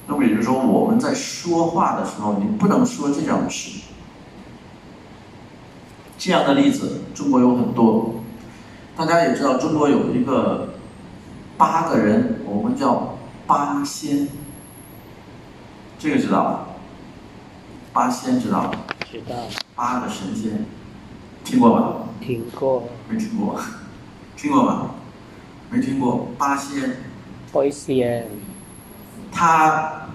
[0.09, 3.83] 那么也就是说，我们在说话的时候，你不能说这样的事。
[6.27, 8.17] 这样的例子，中国有很多。
[8.97, 10.71] 大家也知道，中国有一个
[11.57, 14.27] 八个人，我们叫八仙。
[16.01, 16.67] 这个知道吧？”
[17.95, 18.73] 八仙知道吧？
[19.09, 19.37] 知道。
[19.77, 20.67] 八个神仙，
[21.45, 22.09] 听过吧？
[22.21, 22.89] 听过。
[23.09, 23.61] 没听过？
[24.37, 24.91] 听过吧？
[25.71, 26.27] 没听过。
[26.37, 26.97] 八仙。
[27.53, 28.27] 八仙。
[29.31, 30.09] 他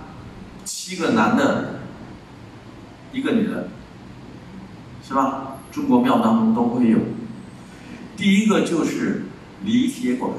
[0.65, 1.79] 七个男的，
[3.13, 3.69] 一个女的，
[5.01, 5.50] 是吧？
[5.71, 6.99] 中国庙当中都会有。
[8.17, 9.23] 第一个就是
[9.63, 10.29] 李铁拐，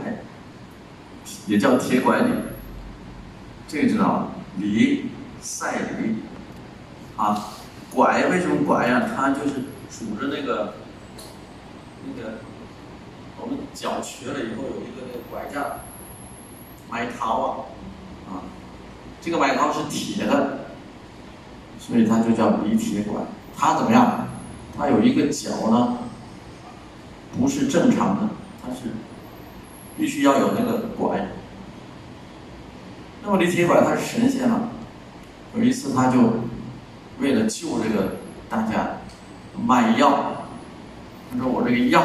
[1.46, 2.32] 也叫铁拐李，
[3.66, 4.28] 这个知道吧？
[4.58, 5.06] 李
[5.40, 6.16] 赛李。
[7.16, 7.48] 啊，
[7.92, 9.02] 拐为什么拐呀？
[9.14, 10.74] 它就是拄着那个
[12.04, 12.38] 那个，
[13.40, 15.80] 我们脚瘸了以后有一个那个拐杖，
[16.90, 18.42] 买桃啊，啊，
[19.20, 20.66] 这个买桃是铁的，
[21.78, 23.20] 所以它就叫离铁拐。
[23.54, 24.26] 它怎么样？
[24.76, 25.98] 它有一个脚呢，
[27.38, 28.28] 不是正常的，
[28.62, 28.92] 它是
[29.96, 31.28] 必须要有那个拐。
[33.24, 34.70] 那么李铁拐他是神仙嘛，
[35.54, 36.18] 有一次他就
[37.20, 38.16] 为了救这个
[38.48, 38.98] 大家
[39.64, 40.46] 卖药，
[41.30, 42.02] 他说我这个药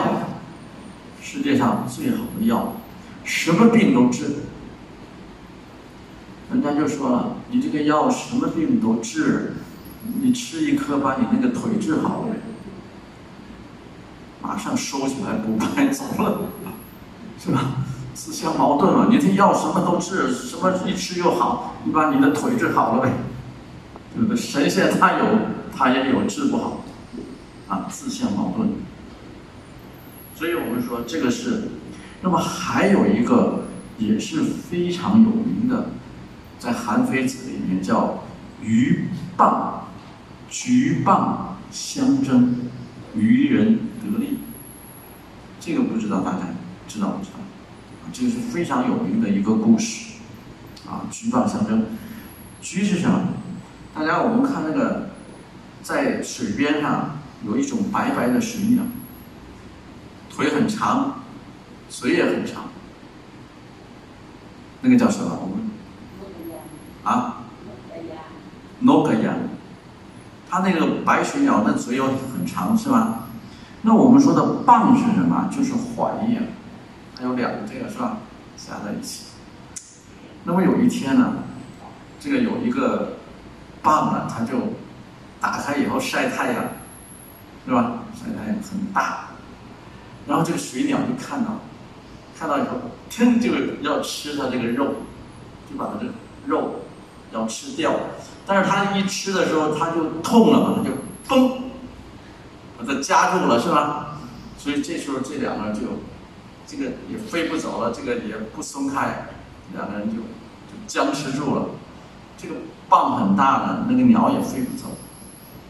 [1.22, 2.74] 世界上最好的药，
[3.24, 4.44] 什么病都治。
[6.52, 9.54] 人家就说了，你这个药什么病都治，
[10.22, 12.36] 你吃一颗把你那个腿治好了。
[14.42, 16.42] 马上收起来，不卖走了，
[17.38, 17.84] 是吧？
[18.14, 19.08] 自相矛盾了。
[19.12, 23.12] 你这药什么都治，什么一吃又好，你把你的腿治好了呗，
[24.16, 24.38] 对不对？
[24.38, 25.26] 神仙他有，
[25.76, 26.84] 他也有治不好，
[27.68, 28.70] 啊，自相矛盾。
[30.34, 31.70] 所以我们说这个是，
[32.22, 33.66] 那么还有一个
[33.98, 35.90] 也是非常有名的，
[36.58, 38.24] 在《韩非子》里面叫
[38.64, 39.77] “鱼蚌”，
[40.50, 41.38] 鹬蚌
[41.72, 42.56] 相争，
[43.16, 43.80] 渔人。
[44.10, 44.40] 得利，
[45.60, 46.40] 这个不知道大家
[46.88, 47.40] 知道不知道？
[47.40, 50.14] 啊，这个是非常有名的一个故事，
[50.88, 51.88] 啊，鹬蚌相争。
[52.62, 53.34] 鹬是什么？
[53.94, 55.10] 大家我们看那个，
[55.84, 58.84] 在水边上有一种白白的水鸟，
[60.30, 61.24] 腿很长，
[61.90, 62.70] 嘴也很长，
[64.82, 65.38] 那个叫什么？
[65.42, 65.70] 我们
[67.04, 67.44] 啊，
[68.80, 69.34] 诺格亚。
[70.58, 73.28] 它那个白水鸟那嘴又很长，是吧？
[73.84, 75.48] 那我们说的蚌是什么？
[75.56, 76.42] 就是环呀，
[77.16, 78.18] 它有两个这个是吧？
[78.58, 79.26] 夹在一起。
[80.44, 81.32] 那么有一天呢，
[82.20, 83.18] 这个有一个
[83.84, 84.54] 蚌呢，它就
[85.40, 86.64] 打开以后晒太阳，
[87.68, 88.00] 是吧？
[88.16, 89.28] 晒太阳很大，
[90.28, 91.60] 然后这个水鸟就看到，
[92.36, 93.52] 看到以后，腾就
[93.84, 94.88] 要吃它这个肉，
[95.70, 96.14] 就把它这个
[96.48, 96.80] 肉
[97.32, 97.94] 要吃掉。
[98.46, 100.92] 但是它一吃的时候，它就痛了嘛，它就
[101.28, 101.62] 嘣。
[102.80, 104.20] 把它夹住了是吧？
[104.56, 105.82] 所以这时候这两个人就，
[106.68, 109.30] 这个也飞不走了，这个也不松开，
[109.74, 111.66] 两个人就就僵持住了。
[112.38, 112.54] 这个
[112.88, 114.90] 蚌很大呢，那个鸟也飞不走。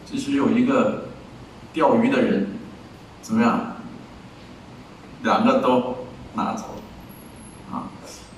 [0.04, 1.08] 这时有一个
[1.72, 2.58] 钓鱼的人，
[3.22, 3.76] 怎么样？
[5.22, 6.76] 两个都拿走
[7.72, 7.88] 啊。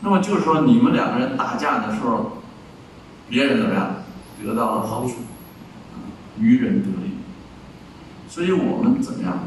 [0.00, 2.38] 那么就是说，你们两个人打架的时候，
[3.30, 3.94] 别人怎么样
[4.44, 5.14] 得到了好处，
[6.38, 7.12] 渔人得利。
[8.28, 9.38] 所以我们怎么样，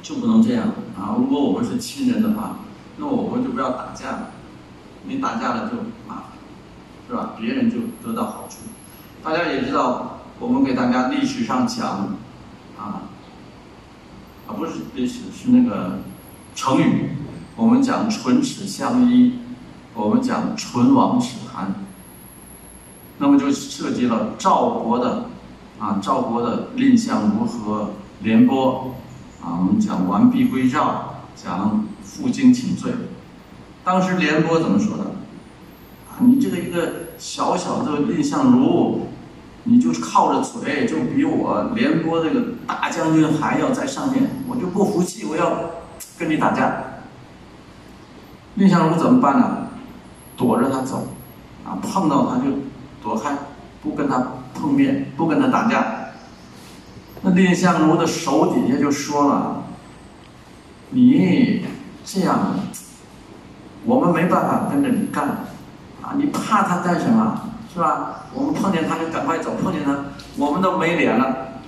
[0.00, 1.16] 就不能这样啊！
[1.18, 2.58] 如果我们是亲人的话，
[2.96, 4.30] 那我们就不要打架了。
[5.04, 6.24] 你打架了就麻烦，
[7.08, 7.34] 是吧？
[7.36, 8.58] 别人就得到好处。
[9.24, 12.16] 大家也知道，我们给大家历史上讲，
[12.78, 13.10] 啊，
[14.46, 15.98] 啊不是历史是那个
[16.54, 17.10] 成语，
[17.56, 19.38] 我们讲唇齿相依，
[19.94, 21.74] 我们讲唇亡齿寒。
[23.18, 25.24] 那么就涉及了赵国的。
[25.78, 27.90] 啊，赵国的蔺相如和
[28.22, 28.96] 廉颇，
[29.40, 32.90] 啊，我们讲完璧归赵，讲负荆请罪。
[33.84, 35.04] 当时廉颇怎么说的？
[35.04, 39.06] 啊，你这个一个小小的蔺相如，
[39.62, 45.60] 你就是靠着嘴，就比我廉颇这个大将军还要在上面，我就不服气，我要
[46.18, 46.82] 跟你打架。
[48.56, 49.68] 蔺相如怎么办呢？
[50.36, 51.06] 躲着他走，
[51.64, 52.50] 啊，碰到他就
[53.02, 53.36] 躲开，
[53.82, 54.32] 不跟他。
[54.54, 55.86] 碰面不跟他打架，
[57.22, 59.62] 那蔺相如的手底下就说了
[60.90, 61.64] ：“你
[62.04, 62.56] 这样，
[63.84, 65.28] 我们没办法跟着你干，
[66.02, 67.40] 啊，你怕他干什么？
[67.72, 68.24] 是吧？
[68.34, 70.06] 我们碰见他就赶快走，碰见他
[70.36, 71.60] 我们都没脸了。”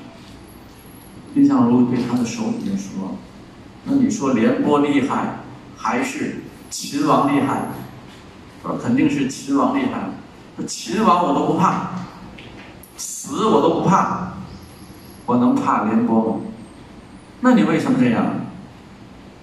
[1.32, 3.16] 蔺相如对他的手底下说
[3.86, 5.36] ：“那你说廉颇厉害，
[5.76, 7.68] 还是秦王厉害？”
[8.64, 10.10] 说肯定是秦王厉害。
[10.66, 11.90] 秦王我都不怕。
[12.96, 14.32] 死我都不怕，
[15.24, 16.40] 我能怕廉颇吗？
[17.40, 18.26] 那你为什么这样？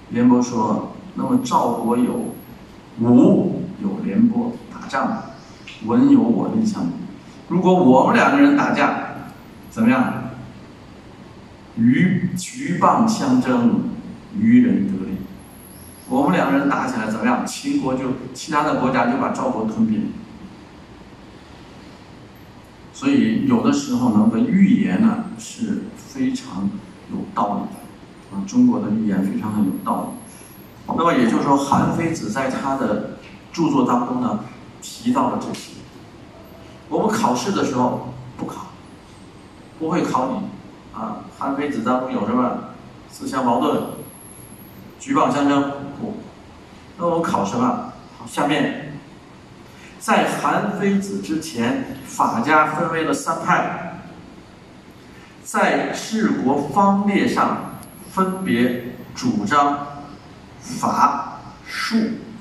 [0.10, 2.14] 廉颇说：“那么赵国有
[3.00, 5.24] 武，有廉颇打仗，
[5.86, 6.92] 文有我蔺相如。
[7.48, 9.00] 如果我们两个人打架，
[9.72, 10.14] 怎么样？
[11.78, 13.90] 鱼鹬蚌相争，
[14.38, 15.18] 渔人得利。
[16.10, 17.44] 我们两个人打起来怎么样？
[17.46, 18.04] 秦国就
[18.36, 20.12] 其他的国家就把赵国吞并。”
[22.98, 26.68] 所以有的时候呢，个预言呢是非常
[27.12, 30.94] 有道理的，啊，中国的预言非常的有道理。
[30.98, 33.18] 那么也就是说，韩非子在他的
[33.54, 34.40] 著作当中呢，
[34.82, 35.74] 提到了这些。
[36.90, 38.66] 我们考试的时候不考，
[39.78, 42.74] 不会考你，啊，韩非子当中有什么
[43.12, 43.80] 自相矛盾、
[45.00, 45.72] 鹬蚌相争？
[46.02, 46.16] 不。
[46.98, 47.94] 那我们考什么？
[48.18, 48.87] 好，下面。
[50.00, 54.02] 在韩非子之前，法家分为了三派，
[55.44, 57.80] 在治国方略上
[58.12, 59.88] 分别主张
[60.62, 61.98] 法、术、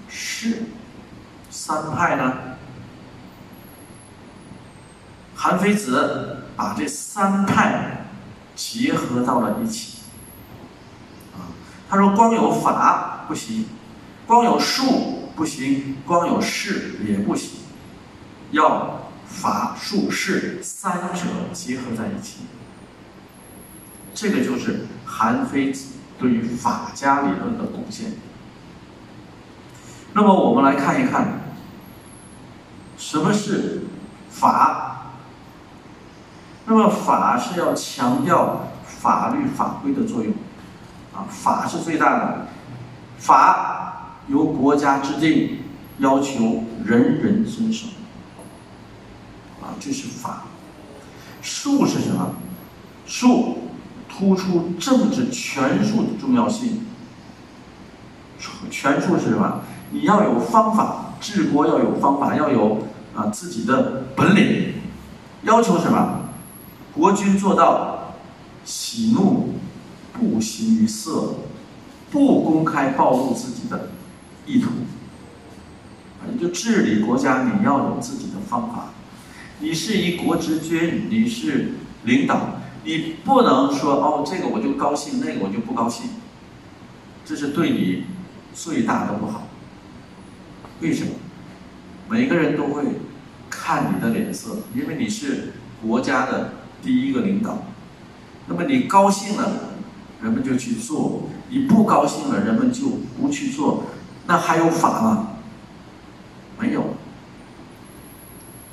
[0.09, 0.64] 势
[1.50, 2.32] 三派呢？
[5.34, 8.07] 韩非子把这三派
[8.54, 9.98] 结合到了一起。
[11.34, 11.52] 啊，
[11.88, 13.66] 他说光有法不行，
[14.26, 17.61] 光有术不行，光有势也不行，
[18.53, 21.20] 要法、术、势三者
[21.53, 22.47] 结合在一起。
[24.14, 28.14] 这个就是韩非子对于法家理论的贡献。
[30.14, 31.41] 那么我们来看一看，
[32.97, 33.82] 什么是
[34.30, 35.12] 法？
[36.64, 40.32] 那么法是要强调法律法规的作用，
[41.14, 42.49] 啊，法是最大的，
[43.18, 43.65] 法
[44.28, 45.58] 由国家制定，
[45.98, 47.86] 要求人人遵守，
[49.62, 50.44] 啊，这是法。
[51.42, 52.34] 术是什么？
[53.06, 53.58] 术
[54.08, 56.80] 突出政治权术的重要性。
[58.70, 59.60] 权术是什么？
[59.90, 62.78] 你要有方法，治国要有方法，要有
[63.14, 64.74] 啊自己的本领。
[65.42, 66.22] 要求什么？
[66.92, 68.14] 国君做到
[68.64, 69.54] 喜怒
[70.12, 71.34] 不形于色，
[72.10, 73.90] 不公开暴露自己的
[74.47, 74.70] 意图。
[76.32, 78.90] 你就治理国家，你要有自己的方法。
[79.61, 81.72] 你是一国之君，你是
[82.05, 86.11] 领导，你不能说哦，这个我就高兴，那个我就不高兴，
[87.24, 88.05] 这是对你
[88.55, 89.49] 最大的不好。
[90.80, 91.11] 为什么？
[92.09, 92.84] 每个人都会
[93.51, 96.53] 看你的脸色，因为你是国家的。
[96.82, 97.64] 第一个领导，
[98.47, 99.70] 那么你高兴了，
[100.22, 102.86] 人们就去做；你不高兴了，人们就
[103.18, 103.86] 不去做。
[104.26, 105.28] 那还有法吗？
[106.58, 106.94] 没有，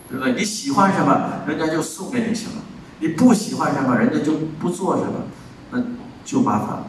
[0.10, 0.34] 对不对？
[0.34, 2.62] 你喜欢什么，人家就送给你什么；
[3.00, 5.24] 你不喜欢什么，人家就不做什么，
[5.72, 5.84] 那
[6.24, 6.84] 就麻烦。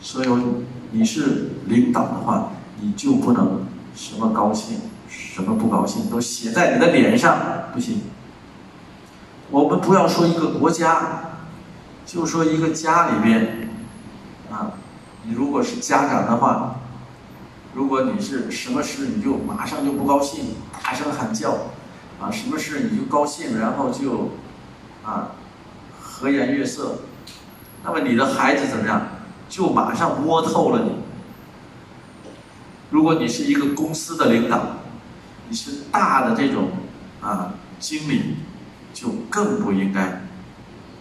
[0.00, 0.28] 所以
[0.92, 4.78] 你是领导的话，你就不能什么高兴，
[5.08, 7.38] 什么不高兴都写在你的脸上，
[7.72, 8.00] 不行。
[9.50, 11.20] 我们不要说一个国家，
[12.04, 13.68] 就说一个家里边，
[14.50, 14.72] 啊，
[15.24, 16.76] 你如果是家长的话，
[17.76, 21.50] 如果你是什么事你就马上就不高兴，大声喊叫，
[22.18, 24.30] 啊，什么事你就高兴，然后就，
[25.04, 25.32] 啊，
[26.00, 27.00] 和颜悦色，
[27.84, 29.08] 那么你的孩子怎么样？
[29.50, 30.92] 就马上摸透了你。
[32.88, 34.78] 如果你是一个公司的领导，
[35.50, 36.70] 你是大的这种
[37.20, 38.36] 啊经理。
[38.94, 40.22] 就更不应该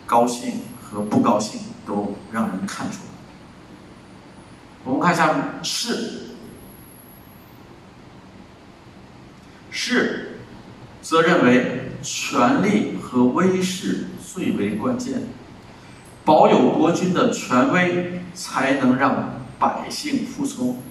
[0.06, 3.10] 高兴和不高兴都让人看出来。
[4.84, 6.25] 我们看一下是，
[9.78, 10.38] 势
[11.02, 15.24] 则认为权力和威势最为关键，
[16.24, 20.82] 保有国君的权威，才能让百姓服从。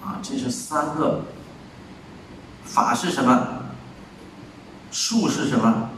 [0.00, 1.24] 啊，这是三个
[2.64, 3.64] 法是什么？
[4.92, 5.90] 术是什么？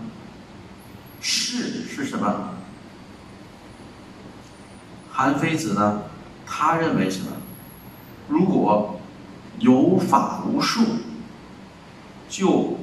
[1.20, 2.54] 势是什么？
[5.12, 6.02] 韩非子呢？
[6.46, 7.26] 他认为什么？
[8.28, 8.98] 如果
[9.58, 10.82] 有法无术，
[12.34, 12.78] 就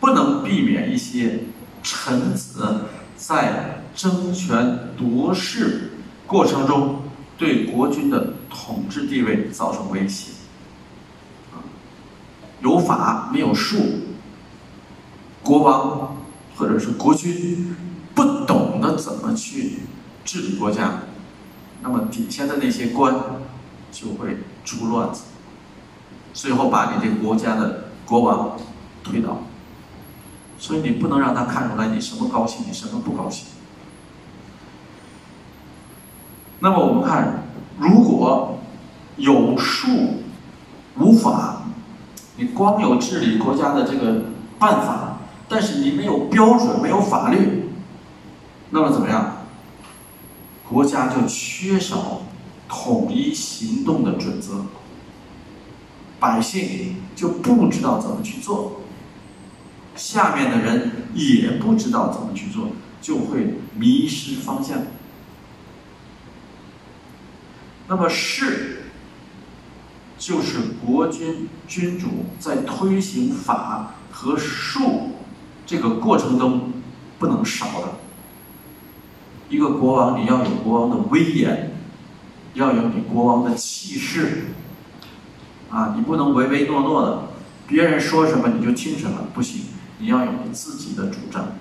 [0.00, 1.40] 不能避免一些
[1.82, 7.02] 臣子在争权夺势过程中
[7.36, 10.32] 对国君的统治地位造成威胁。
[12.62, 13.76] 有法没有术，
[15.42, 16.16] 国王。
[16.58, 17.76] 或者是国君
[18.14, 19.80] 不懂得怎么去
[20.24, 21.00] 治理国家，
[21.82, 23.14] 那么底下的那些官
[23.92, 25.24] 就会出乱子，
[26.32, 28.58] 最后把你这个国家的国王
[29.06, 29.38] 推倒。
[30.58, 33.46] 所以你不能让他看出来你什么高兴，你什么不高兴。
[36.60, 37.44] 那么我们看，
[37.78, 38.58] 如果
[39.16, 39.88] 有术
[40.98, 41.62] 无法，
[42.36, 44.24] 你光有治理国家的这个
[44.58, 45.12] 办法。
[45.48, 47.70] 但是你没有标准，没有法律，
[48.70, 49.36] 那么怎么样？
[50.68, 52.22] 国家就缺少
[52.68, 54.64] 统一行动的准则，
[56.18, 58.80] 百姓就不知道怎么去做，
[59.96, 62.68] 下面的人也不知道怎么去做，
[63.00, 64.82] 就会迷失方向。
[67.88, 68.82] 那么势，
[70.18, 75.10] 就是国君君主在推行法和术。
[75.64, 76.72] 这个过程中
[77.18, 77.94] 不能少的，
[79.48, 81.72] 一个国王你要有国王的威严，
[82.54, 84.44] 要有你国王的气势，
[85.68, 87.28] 啊，你不能唯唯诺诺的，
[87.66, 89.62] 别人说什么你就听什么，不行，
[89.98, 91.54] 你要有你自己的主张。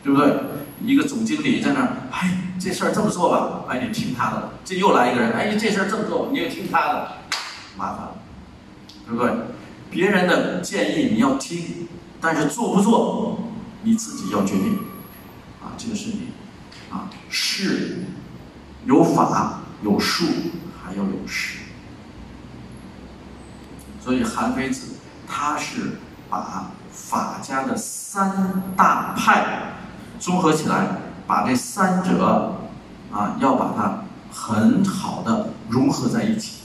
[0.00, 0.32] 对不对？
[0.80, 4.52] 一个总经理在那儿，哎，这事儿这么做吧，哎，你听他的。
[4.64, 7.08] 这又来一个人，哎，这事儿这么做，你也听他的，
[7.76, 8.16] 麻烦了，
[9.04, 9.32] 对不对？
[9.90, 11.88] 别人的建议你要听，
[12.20, 13.40] 但是做不做，
[13.82, 14.78] 你自己要决定。
[15.60, 16.28] 啊，这个是你，
[16.90, 18.04] 啊，事
[18.86, 20.24] 有法有术，
[20.82, 21.58] 还要有势。
[24.00, 24.94] 所以韩非子
[25.26, 25.98] 他是
[26.30, 26.70] 把
[27.06, 29.74] 法家的三大派
[30.18, 32.56] 综合起来，把这三者
[33.12, 36.64] 啊要把它很好的融合在一起，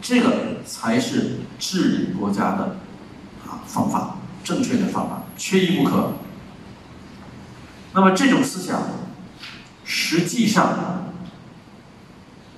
[0.00, 2.76] 这个才是治理国家的
[3.46, 6.14] 啊方法，正确的方法，缺一不可。
[7.92, 8.80] 那么这种思想，
[9.84, 11.12] 实际上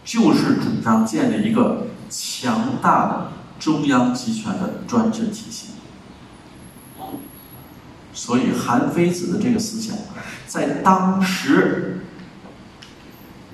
[0.05, 3.33] 就是主张建立一个强大的。
[3.59, 5.69] 中央集权的专制体系，
[8.17, 9.95] 所以韩非子的这个思想，
[10.47, 12.07] 在当时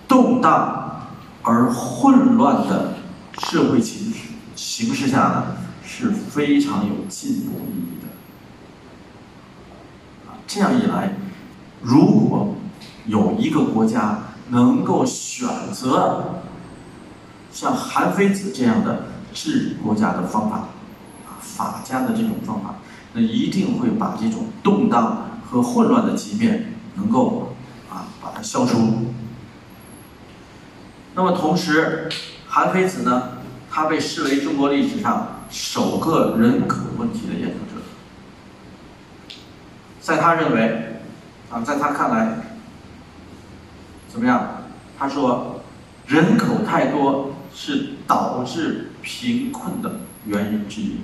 [0.07, 1.09] 动荡
[1.43, 2.95] 而混乱的
[3.41, 4.15] 社会形
[4.55, 8.09] 形势下呢，是非常有进步意义的。
[10.47, 11.17] 这样一来，
[11.83, 12.55] 如果
[13.07, 16.43] 有一个国家能够选择
[17.53, 19.07] 像韩非子这样的。
[19.35, 20.69] 治理国家的方法，
[21.41, 22.75] 法家的这种方法，
[23.15, 27.55] 那一定会把这种动荡和混乱的局面能够
[27.91, 29.07] 啊把它消除。
[31.15, 32.09] 那么同时，
[32.47, 33.39] 韩非子呢，
[33.71, 37.83] 他被视为中国历史上首个人口问题的研究者。
[40.01, 41.03] 在他认为，
[41.51, 42.39] 啊，在他看来，
[44.09, 44.63] 怎么样？
[44.99, 45.61] 他说，
[46.07, 48.89] 人口太多是导致。
[49.05, 50.99] 贫困的原因之一，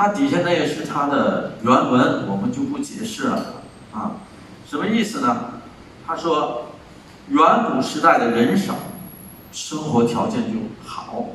[0.00, 3.56] 它底下那也是它的原文，我们就不解释了
[3.92, 4.12] 啊。
[4.66, 5.60] 什么意思呢？
[6.06, 6.68] 他说，
[7.28, 8.76] 远古时代的人少，
[9.52, 11.26] 生活条件就好，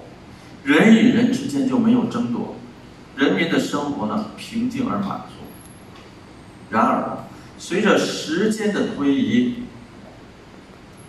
[0.64, 2.56] 人与人之间就没有争夺，
[3.16, 5.46] 人民的生活呢平静而满足。
[6.72, 7.20] 然而，
[7.60, 9.66] 随着时间的推移，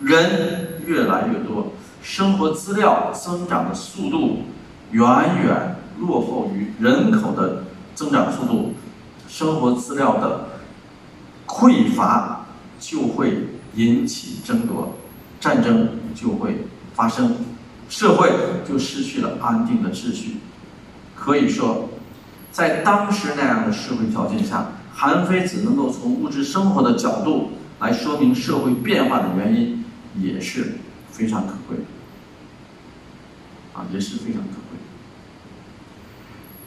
[0.01, 4.43] 人越来越多，生活资料增长的速度
[4.91, 5.03] 远
[5.43, 8.73] 远落后于人口的增长速度，
[9.27, 10.49] 生活资料的
[11.45, 12.45] 匮乏
[12.79, 14.97] 就会引起争夺，
[15.39, 17.35] 战争就会发生，
[17.89, 18.31] 社会
[18.67, 20.37] 就失去了安定的秩序。
[21.15, 21.89] 可以说，
[22.51, 29.83] 在当时那样的社会条件下，韩非子能够从物质生活的角度来说明社会变化的原因。
[30.19, 30.77] 也是
[31.11, 31.83] 非常可贵的，
[33.75, 34.56] 啊，也是非常可。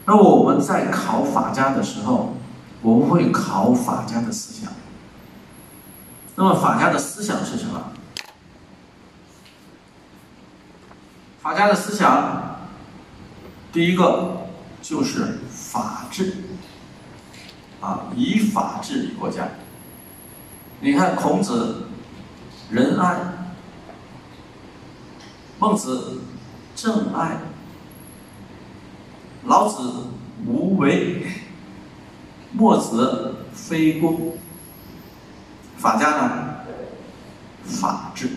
[0.05, 2.35] 那我们在考法家的时候，
[2.81, 4.71] 我们会考法家的思想。
[6.35, 7.91] 那么法家的思想是什么？
[11.41, 12.57] 法家的思想，
[13.71, 14.47] 第一个
[14.81, 16.35] 就是法治，
[17.79, 19.47] 啊，以法治理国家。
[20.79, 21.83] 你看孔子
[22.69, 23.17] 仁爱。
[25.59, 26.21] 孟子
[26.75, 27.37] 正爱，
[29.45, 30.07] 老子
[30.45, 31.25] 无为，
[32.51, 34.37] 墨子非攻，
[35.77, 36.47] 法家呢？
[37.65, 38.29] 法治，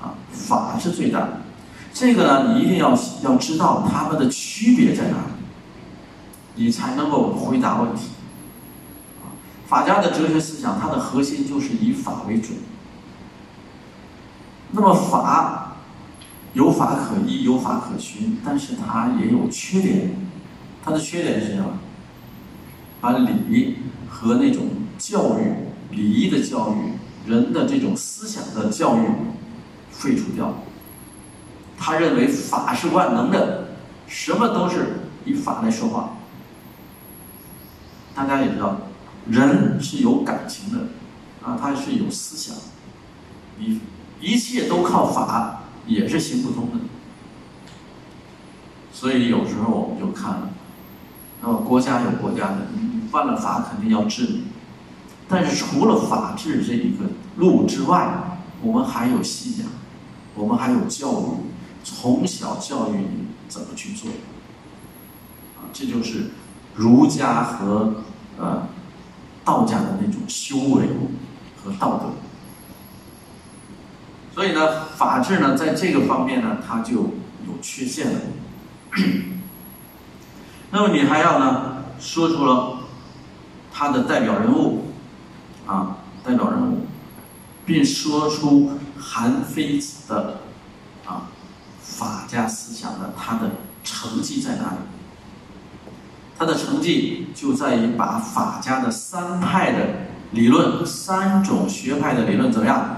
[0.00, 1.42] 啊，法是最大的。
[1.92, 8.08] 这个呢，你一定要要知道他们的区别在哪里，你才能够回答问题。
[9.66, 12.56] 法家的哲学思想，它的核心就是以法为准。
[14.70, 15.67] 那么法。
[16.54, 20.10] 有法可依，有法可循，但是它也有缺点。
[20.84, 21.78] 它的缺点是什么？
[23.00, 23.76] 把礼
[24.08, 29.02] 和那种教育、礼仪的教育、人的这种思想的教育
[29.90, 30.54] 废除掉。
[31.78, 33.68] 他认为法是万能的，
[34.08, 36.14] 什么都是以法来说话。
[38.14, 38.78] 大家也知道，
[39.28, 40.88] 人是有感情的，
[41.44, 42.56] 啊，他是有思想，
[43.60, 43.78] 一
[44.20, 45.57] 一切都靠法。
[45.88, 46.78] 也是行不通的，
[48.92, 50.50] 所以有时候我们就看了，
[51.40, 54.42] 那么国家有国家的，你犯了法肯定要治你，
[55.26, 57.04] 但是除了法治这一个
[57.36, 59.68] 路之外，我们还有信仰，
[60.34, 61.26] 我们还有教育，
[61.82, 64.10] 从小教育你怎么去做，
[65.56, 66.32] 啊，这就是
[66.74, 68.02] 儒家和
[68.36, 68.68] 呃
[69.42, 70.88] 道家的那种修为
[71.56, 72.27] 和道德。
[74.38, 78.20] 所以呢，法治呢，在这个方面呢，它就有缺陷了。
[80.70, 82.78] 那么你还要呢，说出了
[83.72, 84.92] 他的代表人物
[85.66, 86.86] 啊，代表人物，
[87.66, 90.38] 并说出韩非子的
[91.04, 91.26] 啊
[91.82, 93.50] 法家思想的他的
[93.82, 94.76] 成绩在哪里？
[96.38, 99.78] 他的成绩就在于把法家的三派的
[100.30, 102.97] 理论、三种学派的理论怎么样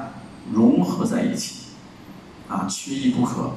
[0.52, 1.66] 融合在一起，
[2.48, 3.52] 啊，缺一不可。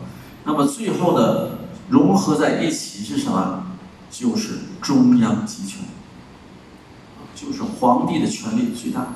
[0.45, 3.67] 那么最后的融合在一起是什么？
[4.11, 5.79] 就是中央集权，
[7.33, 9.15] 就是皇帝的权力最大，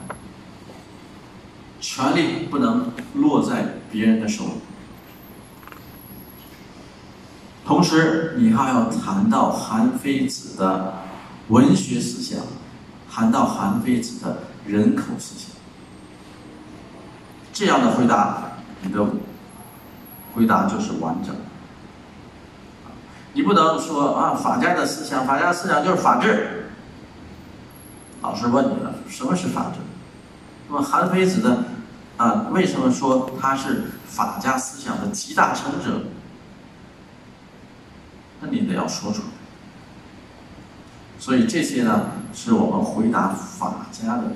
[1.80, 4.52] 权力不能落在别人的手里。
[7.64, 11.04] 同时，你还要谈到韩非子的
[11.50, 12.40] 文学思想，
[13.12, 15.57] 谈到韩非子的人口思想。
[17.58, 18.52] 这样的回答，
[18.84, 19.04] 你的
[20.36, 21.36] 回答就是完整。
[23.34, 26.68] 你不能说啊，法家的思想，法家思想就是法治。
[28.22, 29.80] 老师问你了，什么是法治？
[30.70, 31.64] 那么韩非子的
[32.18, 36.04] 啊，为什么说他是法家思想的集大成者？
[38.40, 39.28] 那你得要说出来。
[41.18, 44.34] 所以这些呢，是我们回答法家的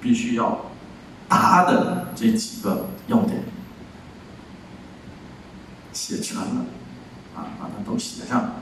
[0.00, 0.66] 必须要
[1.38, 3.44] 他的这几个要点，
[5.92, 6.64] 写全了。
[7.34, 8.56] 啊，把它都写上。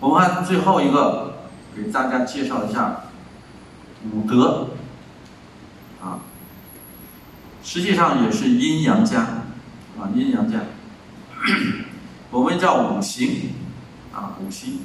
[0.00, 3.02] 我们看最后一个，给大家介绍一下
[4.12, 4.70] 武德。
[6.02, 6.18] 啊，
[7.62, 9.20] 实际上也是阴阳家，
[9.96, 10.58] 啊，阴阳家。
[12.32, 13.52] 我们叫五行，
[14.12, 14.80] 啊，五行。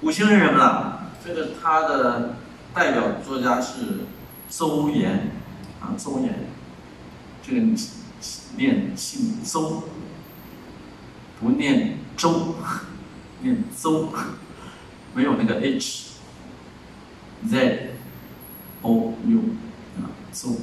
[0.00, 0.98] 五行是什么呢？
[1.24, 2.34] 这个他的
[2.74, 4.00] 代表作家是
[4.48, 5.08] 邹衍，
[5.80, 6.30] 啊，邹衍，
[7.42, 7.60] 这个
[8.56, 9.84] 念姓邹。
[11.40, 12.56] 不念周，
[13.42, 14.08] 念邹，
[15.14, 17.90] 没有那个 h，z
[18.82, 19.38] o u
[19.98, 20.56] 啊，邹，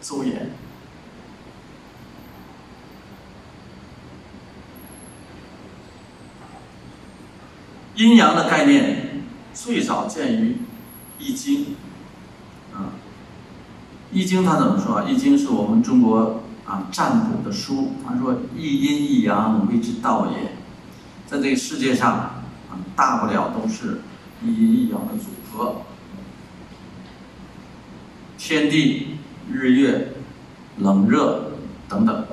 [0.00, 0.32] 邹衍。
[7.96, 9.20] 阴阳的概念
[9.52, 10.52] 最早见于
[11.18, 11.56] 《易经》，
[14.12, 15.04] 《易经》它怎么说啊？
[15.10, 16.40] 《易经》是我们中国。
[16.66, 20.52] 啊，占卜的书，他说一阴一阳谓之道也，
[21.26, 24.02] 在这个世界上，啊，大不了都是
[24.40, 25.82] 一阴一阳的组合，
[28.38, 29.16] 天地、
[29.50, 30.12] 日月、
[30.78, 31.50] 冷热
[31.88, 32.24] 等等，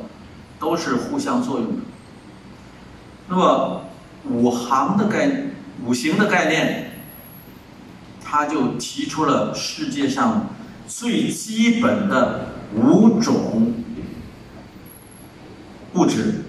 [0.60, 1.82] 都是互相作用的。
[3.28, 3.82] 那么
[4.30, 6.92] 五行的概念五行的概念，
[8.24, 10.46] 他就提出了世界上
[10.88, 13.74] 最基本的五种。
[15.94, 16.44] 物质，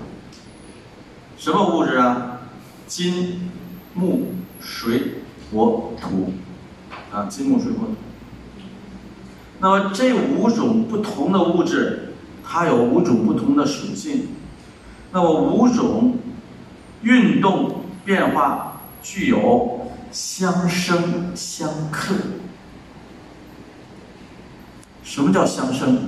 [1.39, 2.41] 什么物质啊？
[2.86, 3.51] 金、
[3.95, 6.32] 木、水、火、土，
[7.11, 7.95] 啊，金木水火土。
[9.61, 12.12] 那么这五种不同的物质，
[12.45, 14.28] 它有五种不同的属性。
[15.12, 16.18] 那么五种
[17.01, 22.14] 运动变化具有相生相克。
[25.19, 25.99] 什么叫相生？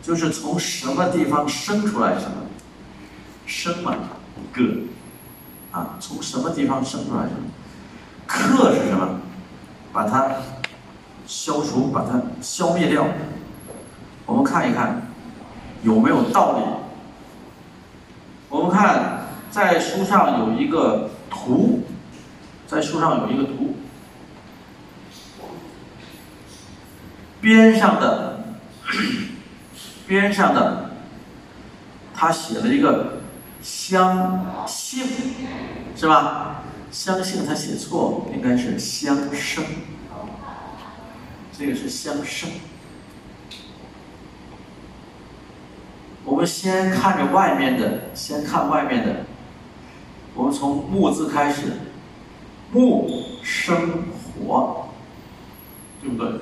[0.00, 2.36] 就是从什么地方生出来什么，
[3.46, 3.96] 生嘛，
[4.52, 4.62] 个，
[5.72, 7.50] 啊，从什么地方生出来什么，
[8.24, 9.18] 克是什么？
[9.92, 10.36] 把它
[11.26, 13.08] 消除，把它消灭掉。
[14.24, 15.08] 我们看一看
[15.82, 16.62] 有没有道理。
[18.48, 21.82] 我们看在书上有一个图，
[22.68, 23.74] 在书上有一个图，
[27.40, 28.34] 边上的。
[30.06, 30.90] 边上的，
[32.14, 33.22] 他写了一个
[33.60, 35.04] 相性，
[35.96, 36.62] 是吧？
[36.92, 39.64] 相性他写错，应该是相生。
[41.58, 42.48] 这个是相生。
[46.24, 49.24] 我们先看着外面的，先看外面的。
[50.36, 51.72] 我们从木字开始，
[52.70, 53.10] 木
[53.42, 54.04] 生
[54.38, 54.90] 火，
[56.00, 56.40] 对不对？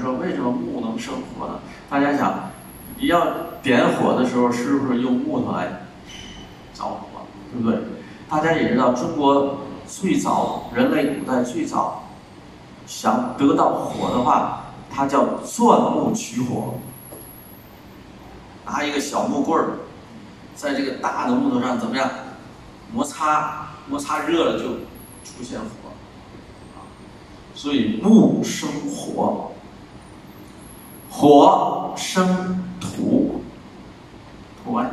[0.00, 2.50] 说：“为什么木能生火呢？”大家想，
[2.98, 3.26] 你要
[3.62, 5.66] 点火的时候，是不是用木头来
[6.74, 7.22] 着火？
[7.52, 7.78] 对不对？
[8.28, 12.04] 大家也知道，中国最早人类古代最早
[12.86, 16.74] 想得到火的话，它叫钻木取火，
[18.64, 19.70] 拿一个小木棍儿，
[20.54, 22.08] 在这个大的木头上怎么样
[22.92, 23.66] 摩擦？
[23.88, 24.68] 摩擦热了就
[25.24, 25.90] 出现火，
[27.56, 29.49] 所以木生火。
[31.10, 33.42] 火生土，
[34.64, 34.86] 土啊，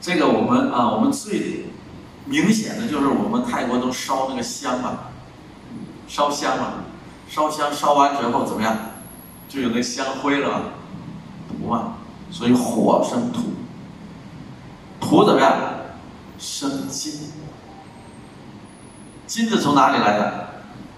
[0.00, 1.66] 这个我们啊，我们最
[2.26, 4.98] 明显的就是我们泰国都烧那个香嘛，
[6.06, 6.74] 烧香嘛，
[7.28, 8.76] 烧香烧完之后怎么样，
[9.48, 10.50] 就有那香灰了。
[10.50, 10.60] 嘛，
[11.48, 11.94] 土嘛，
[12.30, 13.54] 所以火生土，
[15.00, 15.56] 土怎么样，
[16.38, 17.32] 生金，
[19.26, 20.44] 金子从哪里来的？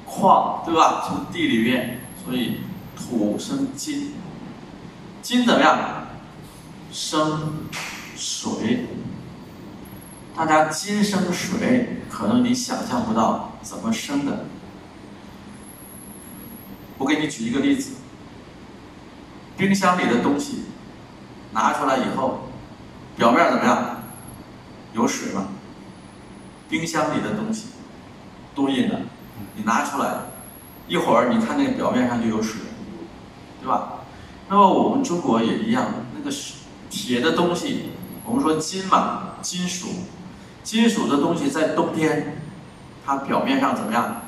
[0.04, 1.04] 矿对吧？
[1.06, 2.60] 从地里面，所以
[2.96, 4.12] 土生金，
[5.22, 6.06] 金怎么样？
[6.90, 7.68] 生
[8.16, 8.86] 水。
[10.34, 14.46] 大家金生水，可能你想象不到怎么生的。
[16.98, 17.96] 我给你举一个例子：
[19.56, 20.64] 冰箱里的东西
[21.52, 22.48] 拿出来以后，
[23.16, 24.02] 表面怎么样？
[24.92, 25.48] 有水吗？
[26.68, 27.66] 冰箱里的东西
[28.54, 29.00] 多硬啊！
[29.54, 30.16] 你拿出来
[30.88, 32.60] 一会儿，你看那个表面上就有水，
[33.66, 33.94] 对吧？
[34.48, 36.34] 那么我们中国也一样，那个
[36.88, 37.86] 铁的东西，
[38.24, 39.88] 我们说金嘛，金属。
[40.62, 42.42] 金属的东西在冬天，
[43.04, 44.22] 它表面上怎么样，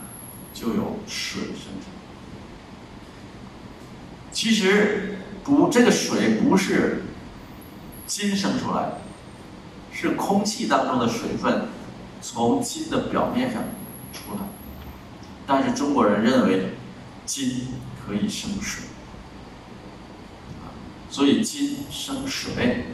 [0.53, 1.93] 就有水生成。
[4.33, 7.05] 其实不，这个水不是
[8.09, 8.95] 金生出来，
[9.93, 11.69] 是空气当中的水分
[12.21, 13.63] 从金的表面上
[14.13, 14.41] 出来。
[15.47, 16.75] 但是中国人认为
[17.25, 17.69] 金
[18.05, 18.85] 可以生水，
[21.11, 22.87] 所以金生水。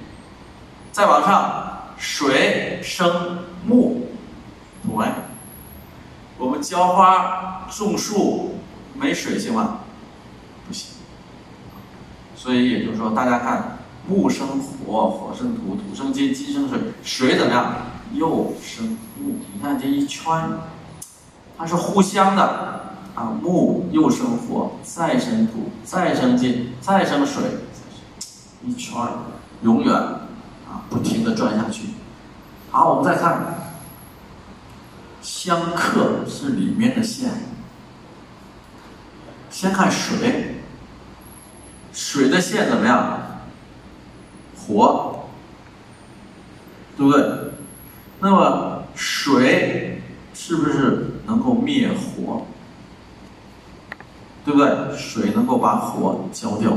[0.92, 1.70] 再往上。
[1.96, 3.38] 水生
[3.68, 4.08] 木，
[4.84, 5.14] 土哎，
[6.36, 8.56] 我们浇花种树
[8.94, 9.78] 没水行吗？
[10.66, 10.96] 不行。
[12.36, 17.76] 所以也就是说，大家看，木生火，火生土，土生金，金生水，水怎么样？
[18.12, 19.36] 又生木。
[19.54, 20.26] 你看这一圈，
[21.56, 23.38] 它是互相的啊。
[23.40, 27.44] 木又生火，再生土，再生金，再生水，
[28.66, 28.96] 一圈
[29.62, 30.84] 永远啊。
[30.90, 31.88] 不停的转下去。
[32.70, 33.54] 好，我们再看，
[35.22, 37.30] 相克是里面的线。
[39.50, 40.62] 先看水，
[41.92, 43.20] 水的线怎么样？
[44.56, 45.28] 火，
[46.96, 47.52] 对不对？
[48.20, 50.02] 那么水
[50.32, 52.46] 是不是能够灭火？
[54.44, 54.96] 对不对？
[54.96, 56.76] 水能够把火浇掉。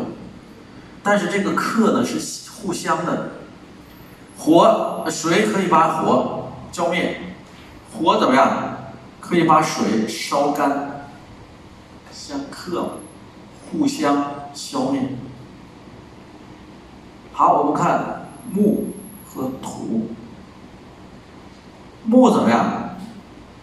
[1.08, 3.30] 但是这个克呢是互相的。
[4.38, 7.22] 火水可以把火浇灭，
[7.94, 8.78] 火怎么样？
[9.22, 11.08] 可以把水烧干，
[12.12, 13.00] 相克，
[13.72, 15.02] 互相消灭。
[17.32, 18.88] 好，我们看木
[19.26, 20.10] 和土，
[22.04, 22.98] 木怎么样？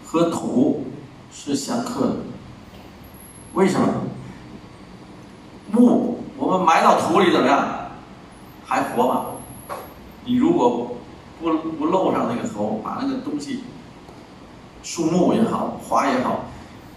[0.03, 0.87] 和土
[1.31, 2.17] 是相克的，
[3.53, 3.87] 为什么？
[5.71, 7.69] 木我们埋到土里怎么样？
[8.67, 9.27] 还活吗？
[10.25, 10.97] 你如果
[11.41, 13.65] 不不露上那个头，把那个东西，
[14.83, 16.47] 树木也好，花也好，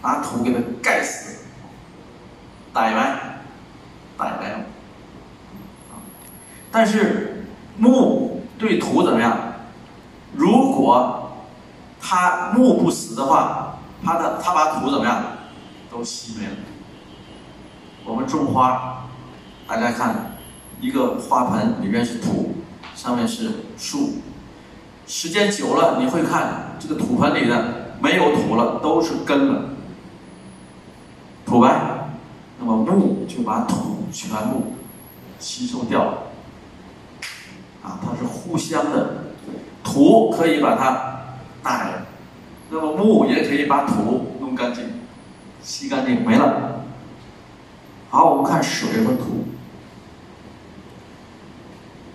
[0.02, 1.46] 拿土给它盖死，
[2.74, 3.42] 逮完，
[4.18, 4.66] 逮来。
[6.72, 7.46] 但是
[7.78, 9.38] 木对土怎么样？
[10.34, 11.32] 如果
[12.00, 15.22] 它木不死的话，它的它把土怎么样？
[15.92, 16.52] 都吸没了。
[18.06, 19.07] 我们种花，
[19.68, 20.38] 大家看，
[20.80, 22.54] 一个花盆里面是土。
[22.96, 24.14] 上面是树，
[25.06, 29.70] 时间久了你会看这个土盆里的没有土了，都是根了，
[31.46, 32.10] 土白，
[32.60, 34.74] 那么木就把土全部
[35.38, 36.18] 吸收掉了，
[37.84, 39.26] 啊，它是互相的，
[39.84, 41.20] 土可以把它
[41.62, 42.04] 带，
[42.72, 44.86] 那么木也可以把土弄干净，
[45.62, 46.82] 吸干净没了。
[48.10, 49.46] 好，我们看水和土。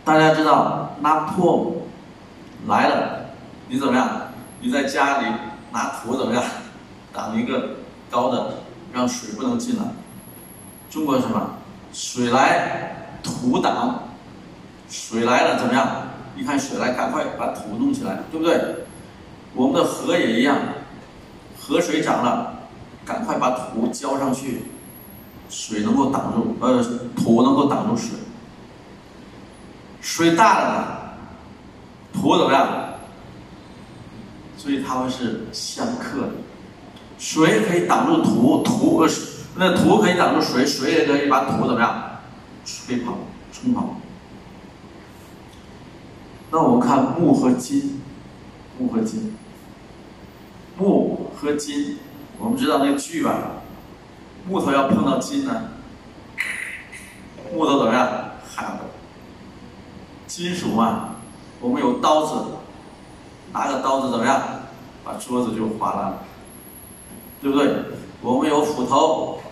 [0.04, 1.76] 大家知道拿破
[2.66, 3.26] 来了，
[3.68, 4.08] 你怎么样？
[4.60, 5.26] 你在家里
[5.72, 6.42] 拿土怎么样？
[7.12, 7.76] 挡一个
[8.10, 8.54] 高的，
[8.92, 9.84] 让水不能进来。
[10.90, 11.50] 中国什么？
[11.92, 14.08] 水来土挡，
[14.88, 16.08] 水来了怎么样？
[16.36, 18.86] 一看水来，赶快把土弄起来，对不对？
[19.54, 20.56] 我们的河也一样，
[21.60, 22.54] 河水涨了，
[23.04, 24.64] 赶快把土浇上去，
[25.48, 26.82] 水能够挡住，呃，
[27.14, 28.10] 土能够挡住水。
[30.02, 31.16] 水大了，
[32.12, 32.94] 土怎么样？
[34.56, 36.28] 所以它们是相克的。
[37.18, 39.08] 水可以挡住土，土呃，
[39.56, 42.18] 那土可以挡住水，水也可以把土怎么样？
[42.64, 43.16] 吹跑、
[43.52, 43.96] 冲跑。
[46.50, 48.02] 那我们看木和金，
[48.78, 49.36] 木和金，
[50.76, 51.98] 木和金，
[52.38, 53.38] 我们知道那个锯吧？
[54.48, 55.68] 木头要碰到金呢，
[57.54, 58.08] 木头怎么样？
[58.54, 58.91] 焊的。
[60.34, 61.16] 金属嘛，
[61.60, 62.34] 我们有刀子，
[63.52, 64.40] 拿个刀子怎么样，
[65.04, 66.18] 把桌子就划烂了，
[67.42, 67.70] 对不对？
[68.22, 69.42] 我们有斧头，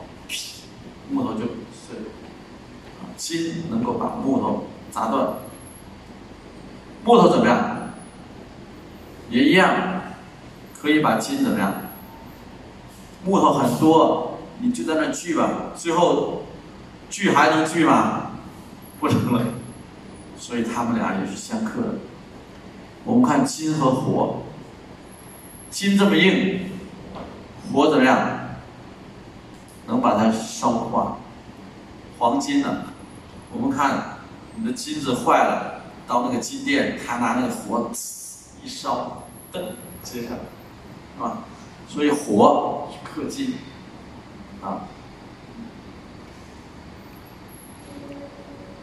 [1.11, 2.07] 木头就碎了。
[3.15, 5.35] 金能够把木头砸断，
[7.05, 7.91] 木头怎么样？
[9.29, 10.01] 也一样，
[10.81, 11.75] 可以把金怎么样？
[13.23, 16.45] 木头很多，你就在那锯吧，最后
[17.11, 18.31] 锯还能锯吗？
[18.99, 19.43] 不能了。
[20.41, 21.95] 所以他们俩也是相克的。
[23.05, 24.43] 我们看金和火，
[25.71, 26.71] 金这么硬，
[27.71, 28.41] 火怎么样？
[29.87, 31.19] 能把它烧化。
[32.19, 32.85] 黄金呢？
[33.53, 34.19] 我们看
[34.57, 37.91] 你的金子坏了，到那个金店，他拿那个火
[38.63, 39.61] 一烧，噔，
[40.03, 40.31] 接上，
[41.17, 41.39] 是吧？
[41.87, 43.55] 所以火克金，
[44.63, 44.89] 啊，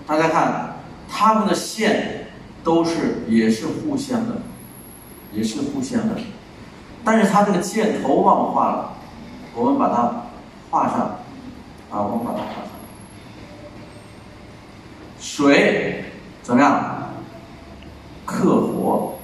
[0.06, 0.77] 大家看。
[1.10, 2.28] 它们的线
[2.64, 4.42] 都是也是互相的，
[5.34, 6.16] 也是互相的，
[7.04, 8.94] 但是它这个箭头忘画了，
[9.56, 10.26] 我们把它
[10.70, 11.20] 画上，
[11.90, 12.64] 啊，我们把它画上。
[15.20, 16.06] 水
[16.44, 17.10] 怎么样？
[18.26, 19.16] 克火，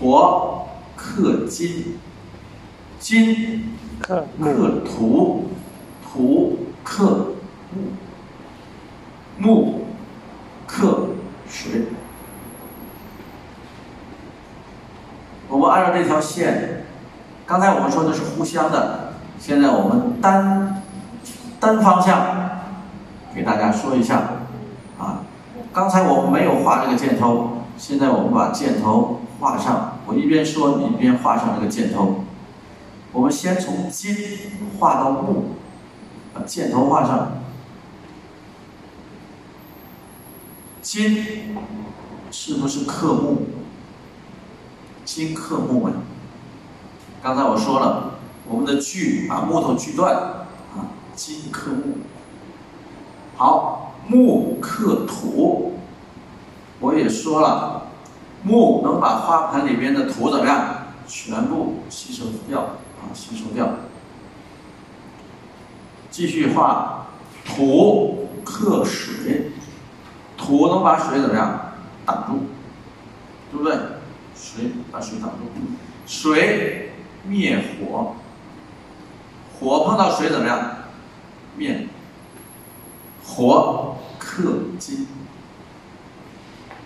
[0.00, 1.98] 火克金，
[2.98, 4.24] 金克
[4.86, 5.50] 土，
[6.02, 7.34] 土克
[9.38, 9.77] 木，木。
[10.78, 11.08] 克
[11.48, 11.86] 水，
[15.48, 16.84] 我们按照这条线，
[17.44, 20.82] 刚才我们说的是互相的，现在我们单
[21.58, 22.60] 单方向
[23.34, 24.22] 给大家说一下
[25.00, 25.22] 啊。
[25.72, 29.98] 刚才我们没有画这个箭头，现在我们把箭头画上。
[30.06, 32.24] 我一边说一边画上这个箭头。
[33.12, 34.14] 我们先从金
[34.78, 35.56] 画到木，
[36.32, 37.32] 把箭头画上。
[40.90, 41.54] 金
[42.30, 43.42] 是不是克木？
[45.04, 45.92] 金克木啊！
[47.22, 48.14] 刚才我说了，
[48.48, 51.98] 我们的锯把木头锯断，啊，金克木。
[53.36, 55.74] 好，木克土，
[56.80, 57.88] 我也说了，
[58.42, 60.86] 木能把花盆里边的土怎么样？
[61.06, 63.74] 全部吸收掉，啊，吸收掉。
[66.10, 67.08] 继续画，
[67.44, 69.52] 土克水。
[70.48, 71.74] 土能把水怎么样
[72.06, 72.46] 挡住，
[73.52, 73.76] 对不对？
[74.34, 75.44] 水把水挡住，
[76.06, 76.92] 水
[77.26, 78.14] 灭火，
[79.60, 80.76] 火碰到水怎么样？
[81.54, 81.86] 灭。
[83.26, 84.42] 火克
[84.78, 85.06] 金，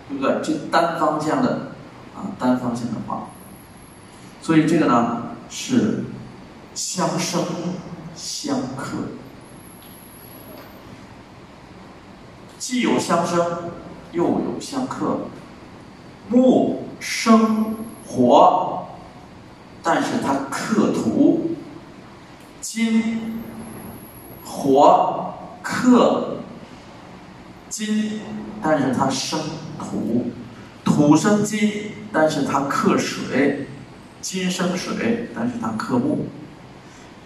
[0.09, 0.41] 对不对？
[0.43, 1.71] 这单方向的
[2.13, 3.29] 啊，单方向的话，
[4.41, 6.03] 所以这个呢是
[6.75, 7.45] 相生
[8.13, 8.97] 相克。
[12.65, 13.71] 既有相生，
[14.13, 15.17] 又有相克。
[16.29, 17.75] 木生
[18.07, 18.87] 火，
[19.83, 21.57] 但是它克土；
[22.61, 23.43] 金
[24.45, 26.37] 火克
[27.67, 28.21] 金，
[28.61, 29.41] 但是它生
[29.77, 30.31] 土；
[30.85, 33.65] 土生金，但是它克水；
[34.21, 36.27] 金生水，但是它克木；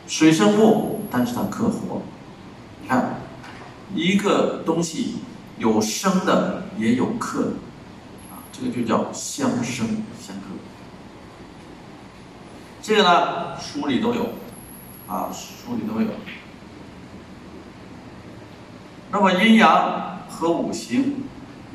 [0.07, 2.01] 水生木，但是它克火。
[2.81, 3.19] 你看，
[3.93, 5.17] 一个东西。
[5.57, 7.49] 有生的，也有克的，
[8.31, 10.43] 啊，这个就叫相生相克。
[12.81, 14.29] 这个呢，书里都有，
[15.07, 16.07] 啊，书里都有。
[19.11, 21.23] 那么阴阳和五行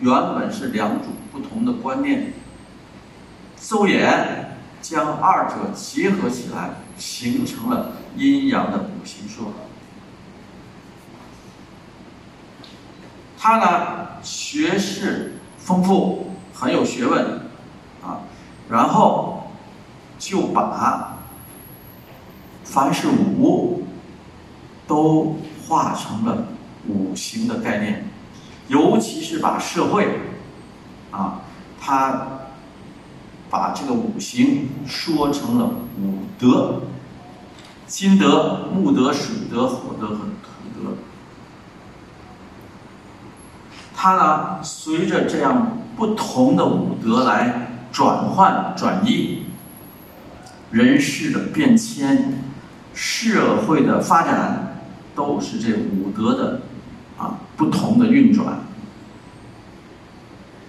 [0.01, 2.35] 原本是两种不同的观念，
[3.57, 4.47] 邹衍
[4.81, 9.53] 将二者结合起来，形成了阴阳的五行说。
[13.45, 17.41] 他呢，学识丰富，很有学问，
[18.01, 18.21] 啊，
[18.71, 19.51] 然后
[20.17, 21.19] 就把
[22.63, 23.83] 凡是五
[24.87, 26.47] 都化成了
[26.87, 28.09] 五行的概念，
[28.69, 30.21] 尤其是把社会，
[31.11, 31.41] 啊，
[31.81, 32.29] 他
[33.51, 35.65] 把这个五行说成了
[36.01, 36.83] 五德：
[37.89, 40.97] 金德、木德、水德、火德和土德。
[44.05, 49.45] 它呢，随着这样不同的五德来转换转移，
[50.73, 52.43] 人事的变迁，
[52.93, 54.79] 社会的发展，
[55.15, 56.63] 都是这五德的
[57.17, 58.63] 啊不同的运转。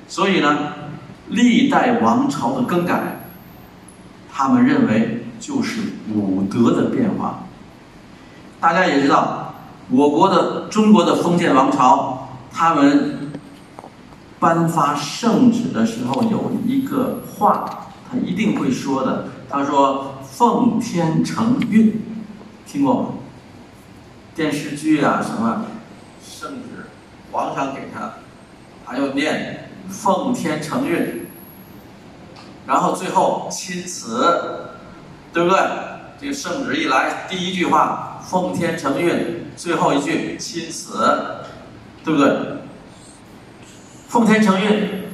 [0.08, 0.56] 所以呢，
[1.30, 3.26] 历代王朝的更改，
[4.32, 5.82] 他们认为就是
[6.14, 7.46] 五德的变化。
[8.60, 9.56] 大家也知道，
[9.90, 13.12] 我国的中国的封建王朝，他们。
[14.44, 19.30] 颁发圣旨的时候有一个话他一定会说的。
[19.50, 22.02] 他说“奉天承运”，
[22.68, 23.10] 听过吗？
[24.36, 25.66] 电视剧啊，什么
[26.22, 26.88] 圣旨，
[27.32, 28.16] 皇上给他，
[28.84, 31.28] 还要念“奉天承运”，
[32.68, 34.66] 然后最后亲此，
[35.32, 35.60] 对不对？
[36.20, 40.98] 这个圣旨一来，第一句话“奉天承运”，最后一句亲此，
[42.04, 42.62] 对不对？
[44.14, 45.05] 奉天承运，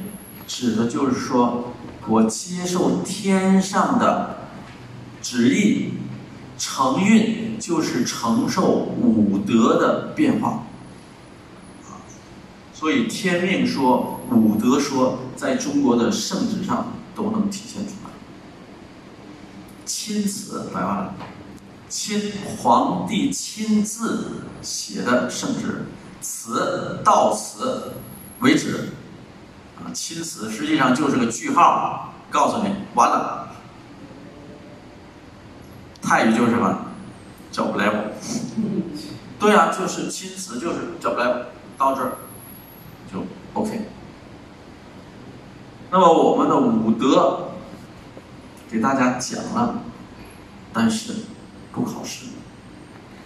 [0.46, 1.72] 指的就是说
[2.06, 4.40] 我接受天上的
[5.22, 5.94] 旨意，
[6.58, 10.64] 承运就是承受五德的变化。
[12.74, 18.10] 所以天命说、五德说，在中国的圣旨上都能体现出来。
[19.86, 21.14] 亲辞白话了，
[21.88, 25.86] 亲皇帝亲自写的圣旨，
[26.20, 27.92] 辞到此。
[28.40, 28.90] 为止，
[29.78, 33.48] 啊，亲辞实际上就是个句号，告诉你完了。
[36.02, 36.86] 泰语就是什么？
[37.50, 37.92] 叫不来
[39.38, 41.26] 对啊，就是亲辞，就是叫不来
[41.76, 42.12] 到这儿
[43.12, 43.24] 就
[43.54, 43.88] OK。
[45.90, 47.50] 那么我们的武德
[48.70, 49.80] 给大家讲了，
[50.72, 51.12] 但是
[51.72, 52.26] 不考试，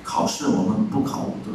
[0.03, 1.53] 考试我们不考武德。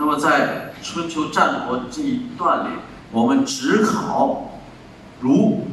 [0.00, 2.78] 那么在春秋战国这一段里，
[3.12, 4.50] 我们只考
[5.20, 5.66] 儒、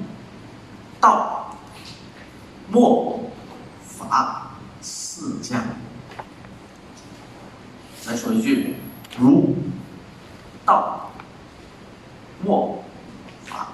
[0.99, 1.55] 道、
[2.69, 3.21] 墨、
[3.81, 4.51] 法
[4.81, 5.63] 四家。
[8.01, 8.75] 再说一句，
[9.17, 9.55] 儒、
[10.65, 11.09] 道、
[12.43, 12.83] 墨、
[13.45, 13.69] 法。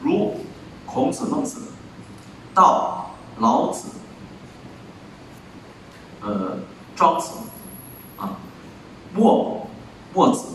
[0.00, 0.44] 儒，
[0.86, 1.58] 孔子、孟子；
[2.54, 3.88] 道，老子。
[6.22, 6.58] 呃，
[6.94, 7.30] 庄子。
[9.14, 9.68] 墨，
[10.12, 10.46] 墨子，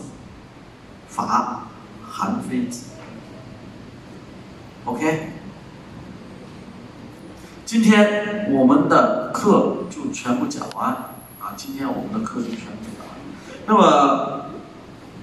[1.08, 1.62] 法，
[2.06, 2.90] 韩非子。
[4.84, 5.30] OK，
[7.64, 10.90] 今天我们的课就全部讲完
[11.40, 11.54] 啊！
[11.56, 13.16] 今天我们的课就全部讲完。
[13.66, 14.46] 那么，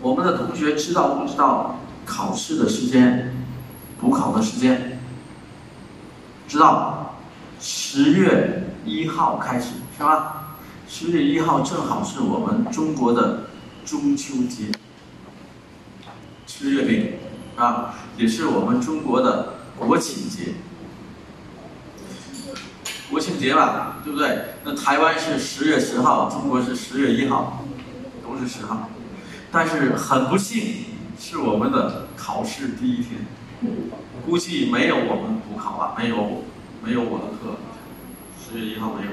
[0.01, 3.33] 我们的同学知道不知道考试的时间？
[3.99, 4.99] 补考的时间？
[6.47, 7.15] 知道，
[7.59, 10.36] 十月一号开始，是吧？
[10.89, 13.47] 十月一号正好是我们中国的
[13.85, 14.71] 中秋节，
[16.45, 17.13] 吃月饼
[17.57, 20.53] 啊，也是我们中国的国庆节。
[23.09, 24.55] 国庆节吧，对不对？
[24.63, 27.65] 那台湾是十月十号，中国是十月一号，
[28.23, 28.89] 都是十号。
[29.51, 30.85] 但是很不幸，
[31.19, 33.25] 是我们的考试第一天，
[34.25, 36.43] 估计没有我们补考吧，没有，
[36.81, 37.57] 没有我的课，
[38.39, 39.11] 十月一号没有。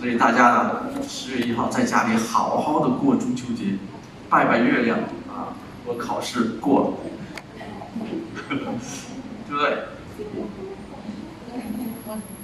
[0.00, 0.70] 所以大家呢，
[1.06, 3.76] 十月一号在家里好好的过中秋节，
[4.30, 4.98] 拜拜月亮
[5.28, 5.52] 啊！
[5.84, 6.92] 我考试过了，
[8.48, 8.58] 对
[9.50, 9.84] 不对？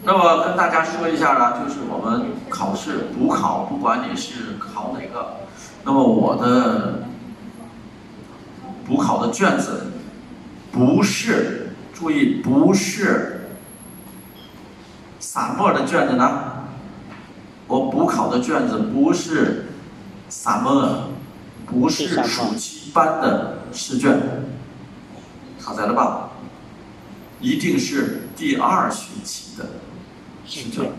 [0.04, 5.38] 那么跟大家说一下呢，就是我们考试补考，不管你是考哪个，
[5.82, 7.04] 那么我的
[8.86, 9.92] 补考的卷子
[10.70, 13.48] 不是，注意不是
[15.18, 16.52] 散播的卷子呢。
[17.68, 19.66] 我补考的卷子不是
[20.28, 21.10] 散墨，
[21.66, 24.20] 不是暑期班的试卷，
[25.60, 26.30] 考在了吧？
[27.40, 29.66] 一定是第二学期的
[30.46, 30.92] 试卷，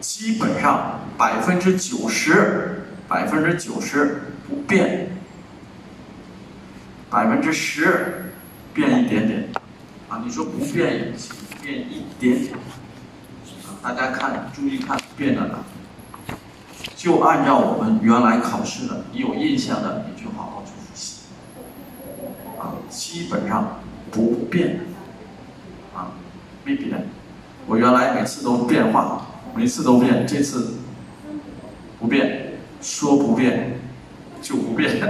[0.00, 5.16] 基本上百分之九十，百分之九十不变，
[7.10, 8.32] 百分之十
[8.72, 9.48] 变一点点，
[10.08, 12.54] 啊，你说不变也行，变一点点。
[13.82, 15.58] 大家看，注意看，变了哪？
[16.96, 21.22] 就按照我们原来考试的，你有印象的，你就好好去复习。
[22.60, 23.80] 啊，基本上
[24.12, 24.82] 不变。
[25.92, 26.12] 啊，
[26.64, 27.08] 没变。
[27.66, 30.74] 我原来每次都变化，每次都变，这次
[31.98, 33.80] 不变，说不变
[34.40, 35.02] 就不变。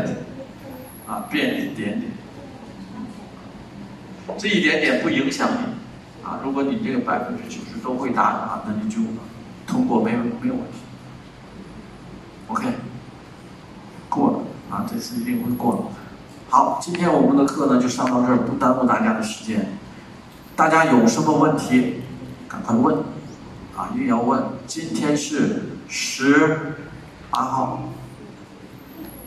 [1.06, 2.10] 啊，变一点点。
[4.38, 5.81] 这一点点不影响你。
[6.24, 9.00] 啊，如果你这个百分之九十都会答的话，那你就
[9.66, 10.78] 通过没有没有问题。
[12.46, 12.68] OK，
[14.08, 14.38] 过了
[14.70, 15.82] 啊，这次一定会过了。
[16.48, 19.78] 好，今天我们的课呢就上到这儿，不耽误大家的时间。
[20.54, 22.02] 大家有什么问题，
[22.48, 22.98] 赶快问
[23.76, 24.44] 啊，一定要问。
[24.66, 26.76] 今天是十
[27.30, 27.88] 八号，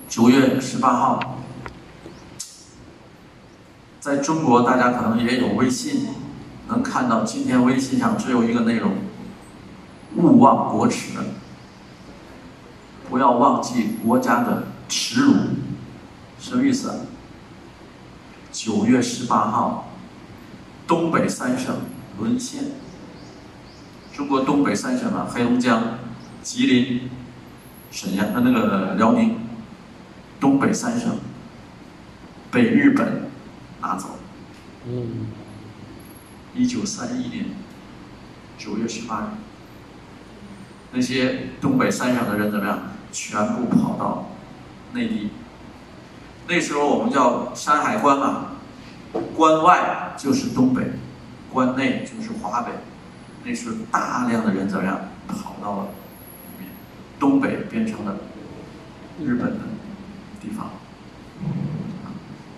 [0.08, 1.40] 九月十八号，
[4.00, 6.08] 在中国大家可能也有微信。
[6.68, 8.94] 能看到今天微信上只有一个内容：
[10.16, 11.20] 勿忘国耻，
[13.10, 15.34] 不要忘记国家的耻辱。
[16.40, 17.06] 什么意思？
[18.52, 19.90] 九月十八号，
[20.88, 21.76] 东北三省
[22.18, 22.64] 沦陷。
[24.14, 26.00] 中国东北三省啊，黑龙江、
[26.42, 27.10] 吉林、
[27.92, 29.38] 沈阳，呃，那个辽宁，
[30.40, 31.18] 东北三省
[32.50, 33.30] 被日本
[33.82, 34.18] 拿走。
[34.88, 35.28] 嗯，
[36.56, 37.46] 一九三一年
[38.58, 39.26] 九月十八日，
[40.94, 42.80] 那些东北三省的人怎么样？
[43.12, 44.30] 全部跑到
[44.94, 45.30] 内地。
[46.48, 48.52] 那时候我们叫山海关嘛，
[49.36, 50.92] 关外就是东北，
[51.52, 52.72] 关内就是华北。
[53.44, 55.00] 那时候大量的人怎么样？
[55.28, 55.88] 跑到了，
[57.20, 58.16] 东北变成了
[59.22, 59.60] 日本的
[60.42, 60.70] 地方。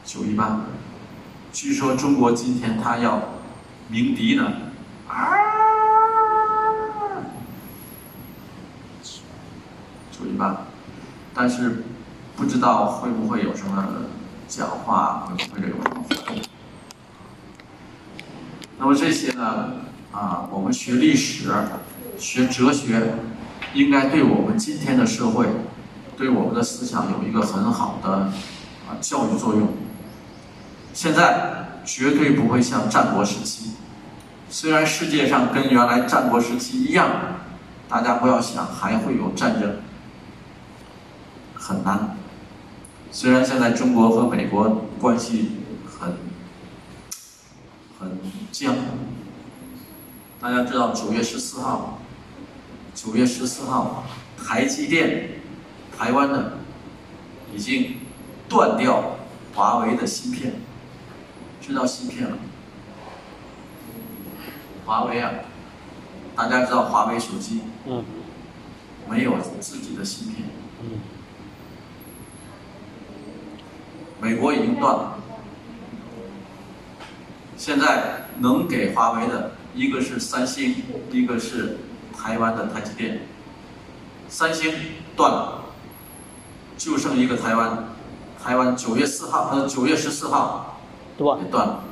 [0.06, 0.62] 九一八，
[1.52, 3.22] 据说中国今天他要
[3.90, 4.52] 鸣笛呢，
[5.08, 5.16] 啊！
[10.12, 10.58] 九一八，
[11.34, 11.84] 但是
[12.36, 13.88] 不知道会不会有什么
[14.48, 16.36] 讲话，会不会有什么活动。
[18.78, 19.72] 那么这些呢，
[20.12, 21.50] 啊，我们学历史、
[22.18, 23.14] 学哲学，
[23.74, 25.48] 应该对我们今天的社会，
[26.18, 28.10] 对我们的思想有一个很好的
[28.90, 29.70] 啊教育作用。
[30.94, 33.72] 现在绝对不会像战国时期，
[34.50, 37.10] 虽然世界上跟原来战国时期一样，
[37.88, 39.78] 大家不要想还会有战争，
[41.56, 42.18] 很难。
[43.10, 45.52] 虽然现在中国和美国关系
[45.88, 46.18] 很
[47.98, 48.20] 很
[48.52, 48.76] 僵，
[50.42, 52.02] 大家知道九月十四号，
[52.94, 54.04] 九月十四号，
[54.46, 55.40] 台积电
[55.98, 56.58] 台湾的
[57.56, 57.96] 已经
[58.50, 59.18] 断掉
[59.56, 60.67] 华为的芯片。
[61.68, 62.38] 知道芯片了，
[64.86, 65.32] 华为啊，
[66.34, 68.06] 大家知道华为手机嗯。
[69.10, 70.48] 没有自己的芯片，
[70.82, 71.00] 嗯。
[74.22, 75.18] 美国已经断了。
[77.58, 80.76] 现在能给华为的一个是三星，
[81.12, 81.78] 一个是
[82.18, 83.22] 台湾的台积电。
[84.30, 84.74] 三星
[85.16, 85.64] 断了，
[86.78, 87.86] 就剩一个台湾，
[88.42, 90.77] 台湾九月四号，呃，九月十四号
[91.18, 91.84] 断也断了。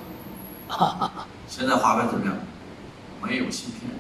[1.48, 2.36] 现在华为怎么样？
[3.24, 3.92] 没有芯片，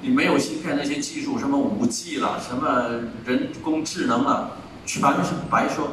[0.00, 2.90] 你没有芯片，那些技术什么五 G 了，什么
[3.24, 5.88] 人工智能了，全是白说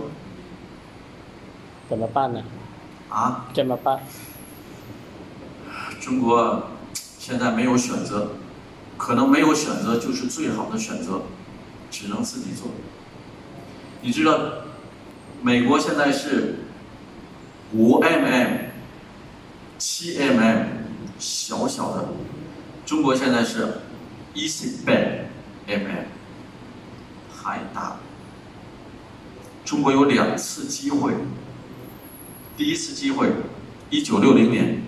[1.87, 2.41] 怎么办呢？
[3.09, 3.45] 啊！
[3.53, 3.99] 怎么办？
[5.99, 8.31] 中国现在没有选择，
[8.97, 11.23] 可能没有选择就是最好的选择，
[11.91, 12.67] 只能自己做。
[14.01, 14.39] 你知道，
[15.41, 16.59] 美国现在是
[17.73, 18.68] 五 mm、
[19.79, 20.65] 七 mm
[21.17, 22.09] 小小的，
[22.85, 23.79] 中国现在是
[24.33, 24.91] 一十八
[25.65, 26.05] mm
[27.33, 27.99] 太大了。
[29.63, 31.13] 中国有两次机会，
[32.57, 33.31] 第一次机会，
[33.89, 34.81] 一九六零年。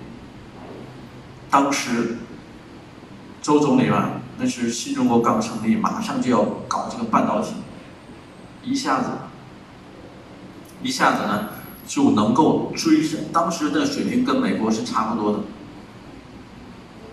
[1.49, 2.17] 当时
[3.41, 7.53] 周总理嘛，那是新中国刚成立，马上就要搞这个半导体，
[8.63, 9.09] 一下子，
[10.83, 11.49] 一下子呢
[11.87, 15.39] 就能够追上，当时的水平跟美国是差不多的，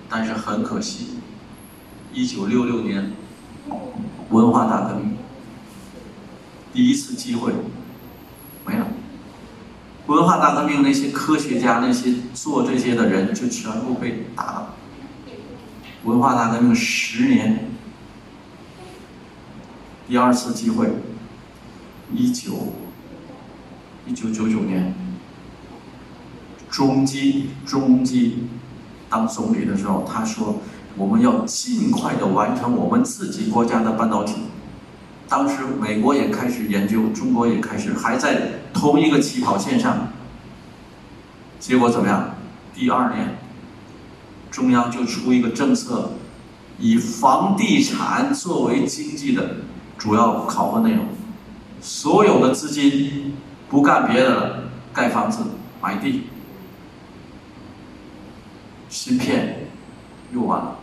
[0.09, 1.19] 但是很可惜，
[2.13, 3.13] 一九六六年
[4.31, 5.17] 文化大革命，
[6.73, 7.53] 第一次机会
[8.65, 8.87] 没了。
[10.07, 14.75] 文化大革命那些科学家、那些做这些的人就全部被打了。
[16.05, 17.71] 文化大革命十年，
[20.09, 20.89] 第二次机会，
[22.15, 22.73] 一九
[24.09, 24.95] 一九九九年，
[26.71, 28.45] 中基中基
[29.11, 30.61] 当总理的时候，他说
[30.97, 34.35] 我们要尽快的完成我们自己国家的半导体。
[35.29, 40.09] 当时美国也开始研究，中国也开始还在同一个起跑线上。
[41.61, 42.35] 结果怎么样？
[42.75, 43.37] 第二年，
[44.51, 46.13] 中央就出一个政策，
[46.79, 49.57] 以房地产作为经济的
[49.99, 51.05] 主要考核内容，
[51.83, 53.35] 所有的资金
[53.69, 54.63] 不干别的了，
[54.93, 55.45] 盖房子、
[55.81, 56.25] 买地，
[58.89, 59.69] 芯片
[60.33, 60.79] 又完了。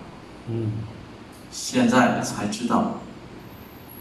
[0.47, 0.71] 嗯
[1.51, 2.99] 现在才知道，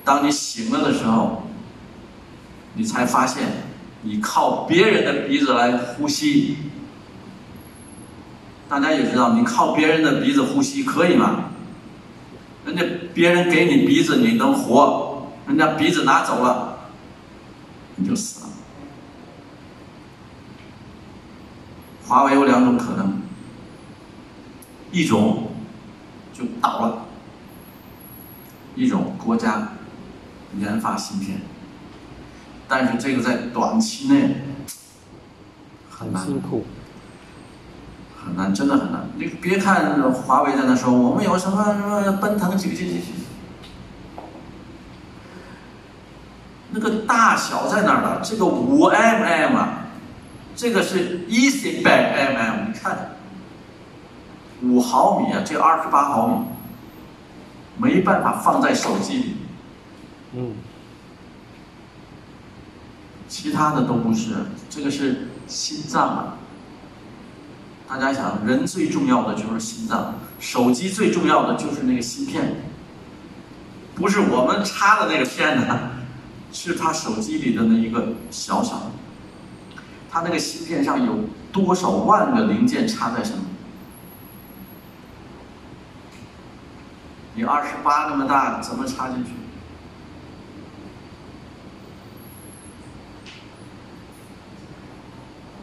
[0.04, 1.44] 当你醒了的时候，
[2.74, 3.44] 你才发现，
[4.02, 6.56] 你靠别人的鼻子来呼吸。
[8.68, 11.50] 大家也知道，你靠别人的鼻子呼吸可以吗？
[12.66, 12.82] 人家
[13.14, 16.78] 别人给你鼻子，你能活；人家鼻子拿走了，
[17.94, 18.50] 你就死了。
[22.14, 23.20] 华为有两种可能，
[24.92, 25.50] 一种
[26.32, 27.06] 就倒了。
[28.76, 29.70] 一种国家
[30.56, 31.40] 研发芯片，
[32.68, 34.44] 但是这个在短期内
[35.90, 36.64] 很难很辛苦。
[38.24, 39.08] 很难，真的很难。
[39.16, 43.12] 你别看华为在那说我们有什么什么奔腾几个几几几，
[46.70, 48.20] 那个大小在哪儿了？
[48.22, 49.83] 这个五 mm 啊，
[50.56, 53.16] 这个是一千百 mm，你看，
[54.62, 56.46] 五毫米啊，这二十八毫米，
[57.76, 59.36] 没办法放在手机里。
[60.34, 60.52] 嗯，
[63.28, 64.36] 其他的都不是，
[64.70, 66.36] 这个是心脏啊。
[67.88, 72.62] 大家想，人最重要的就是心脏，手机最重要的就是那个芯片，
[73.94, 75.90] 不是我们插的那个片呢，
[76.52, 78.86] 是他手机里的那一个小小的，
[80.14, 83.46] 他那个芯片上有多少万个零件插在上面？
[87.34, 89.32] 你二十八那么大，怎么插进去？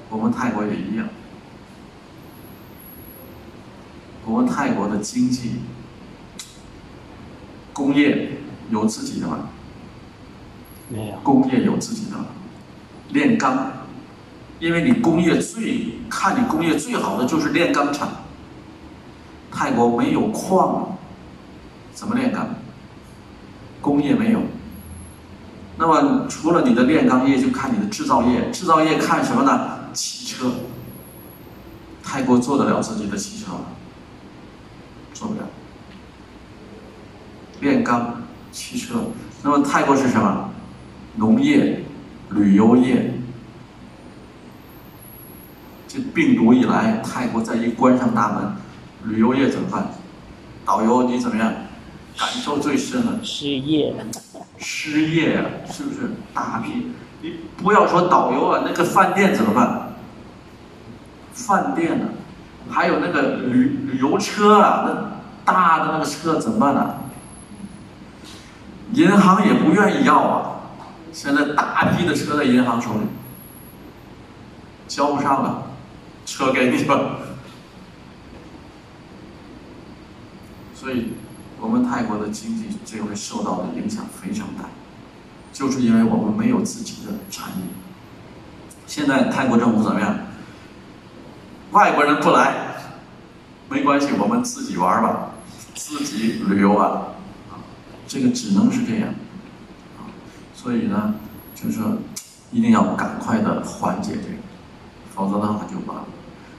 [0.10, 1.08] 我们泰国也一样，
[4.26, 5.62] 我们泰国的经济、
[7.72, 8.32] 工业
[8.70, 9.48] 有自己的吗？
[10.90, 12.26] 没有，工业有自己的吗？
[13.12, 13.72] 炼钢，
[14.62, 18.08] 因为你工业最看你工业最好的就是炼钢厂。
[19.52, 20.98] 泰国没有矿，
[21.94, 22.48] 怎么炼钢？
[23.82, 24.40] 工业没有。
[25.78, 28.52] 那么除了你的炼钢业，就看你的制造业。
[28.52, 29.92] 制造业看什么呢？
[29.94, 30.52] 汽车。
[32.04, 33.62] 泰国做得了自己的汽车吗？
[35.12, 35.42] 做不了。
[37.62, 38.22] 炼钢、
[38.52, 39.06] 汽车。
[39.42, 40.52] 那么泰国是什么？
[41.16, 41.84] 农业、
[42.30, 43.12] 旅游业。
[45.92, 48.54] 这病毒一来，泰国再一关上大门，
[49.14, 49.90] 旅游业怎么办？
[50.66, 51.52] 导游你怎么样？
[52.18, 53.20] 感受最深了。
[53.22, 53.94] 失业，
[54.58, 56.94] 失业啊，是不是大批？
[57.22, 59.96] 你不要说导游啊，那个饭店怎么办？
[61.34, 62.06] 饭店呢、
[62.70, 65.12] 还有那个旅旅游车啊，那
[65.44, 66.96] 大的那个车怎么办呢、
[68.94, 70.52] 银行也不愿意要啊，
[71.12, 73.02] 现在大批的车在银行手里，
[74.88, 75.64] 交不上了，
[76.32, 77.18] 车给你吧。
[80.74, 81.14] 所以，
[81.60, 84.70] 我们泰国的经济这回受到的影响非常大，
[85.52, 87.64] 就是因为我们没有自己的产业。
[88.88, 90.18] 现在泰国政府怎么样？
[91.72, 92.76] 外国人不来，
[93.70, 95.32] 没关系，我们自己玩吧，
[95.76, 97.14] 自己旅游啊，
[97.52, 97.60] 啊，
[98.08, 99.14] 这个只能是这样，
[100.56, 101.14] 所以呢，
[101.54, 101.98] 就是说
[102.52, 104.38] 一定要赶快的缓解这个，
[105.14, 106.06] 否则的话就完了。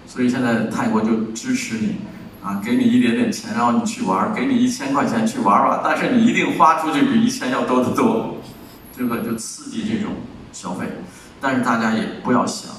[0.06, 1.96] 所以现在泰国就支持你，
[2.42, 8.36] 啊，给你一点点钱，然后你去玩儿，给你一千块钱去玩儿吧，但是你一定花出去比一千要多得多，
[8.96, 10.12] 这个就刺激这种
[10.52, 10.86] 消费。
[11.40, 12.70] 但是大家也不要想，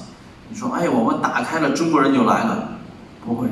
[0.48, 2.78] 你说哎，我们打开了，中国人就来了，
[3.24, 3.48] 不会。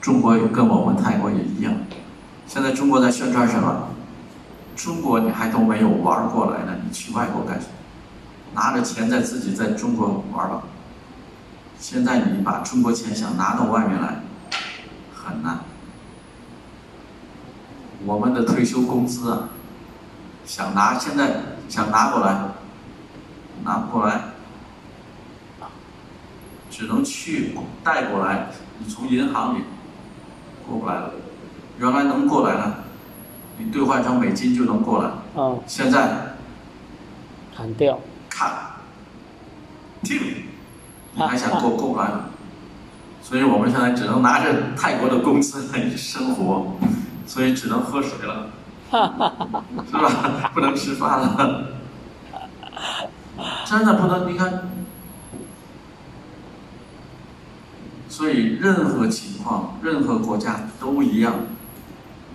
[0.00, 1.72] 中国跟我们泰国也一样，
[2.46, 3.88] 现在中国在宣传什么？
[4.74, 7.72] 中国你还都没有玩过来呢，你去外国干什么？
[8.54, 10.62] 拿着钱在自己在中国玩吧。
[11.82, 14.20] 现在你把中国钱想拿到外面来，
[15.12, 15.58] 很难。
[18.06, 19.48] 我们的退休工资啊，
[20.46, 22.38] 想拿现在想拿过来，
[23.64, 24.20] 拿不过来，
[26.70, 27.52] 只能去
[27.82, 28.46] 带过来。
[28.78, 29.64] 你从银行里
[30.64, 31.10] 过不来了，
[31.80, 32.74] 原来能过来呢，
[33.58, 36.36] 你兑换成美金就能过来，嗯，现在
[37.56, 37.98] 砍掉，
[38.30, 38.52] 看，
[40.04, 40.20] 听，
[41.14, 42.30] 你还想过过不来了，
[43.22, 46.74] 所以我们现在只能拿着泰国的工资来生活，
[47.26, 48.46] 所以只能喝水了，
[48.90, 50.50] 是吧？
[50.54, 51.66] 不能吃饭了，
[53.66, 54.68] 真的不能，你看，
[58.08, 61.34] 所以任何情况、任何国家都一样，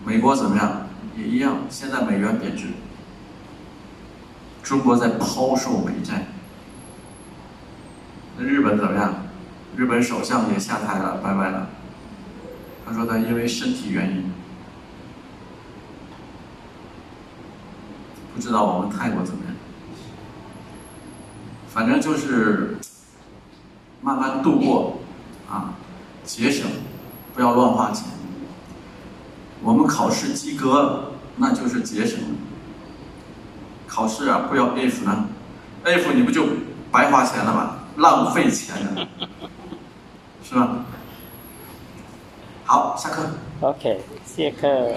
[0.05, 0.87] 美国怎么样
[1.17, 2.67] 也一样，现在美元贬值。
[4.61, 6.27] 中国在抛售美债，
[8.38, 9.15] 那日本怎么样？
[9.76, 11.68] 日本首相也下台了，拜拜了。
[12.85, 14.31] 他说他因为身体原因，
[18.34, 19.53] 不知道我们泰国怎么样。
[21.68, 22.77] 反正就是
[24.01, 24.99] 慢慢度过，
[25.49, 25.73] 啊，
[26.23, 26.65] 节省，
[27.35, 28.05] 不要乱花钱。
[29.61, 32.19] 我们考试及格，那就是节省。
[33.88, 35.26] 考试啊，不要 if 呢
[35.85, 36.45] ，if 你不就
[36.91, 37.76] 白花钱了吗？
[37.97, 39.07] 浪费钱了，
[40.43, 40.85] 是吧？
[42.65, 43.27] 好，下课。
[43.61, 44.93] OK，谢课。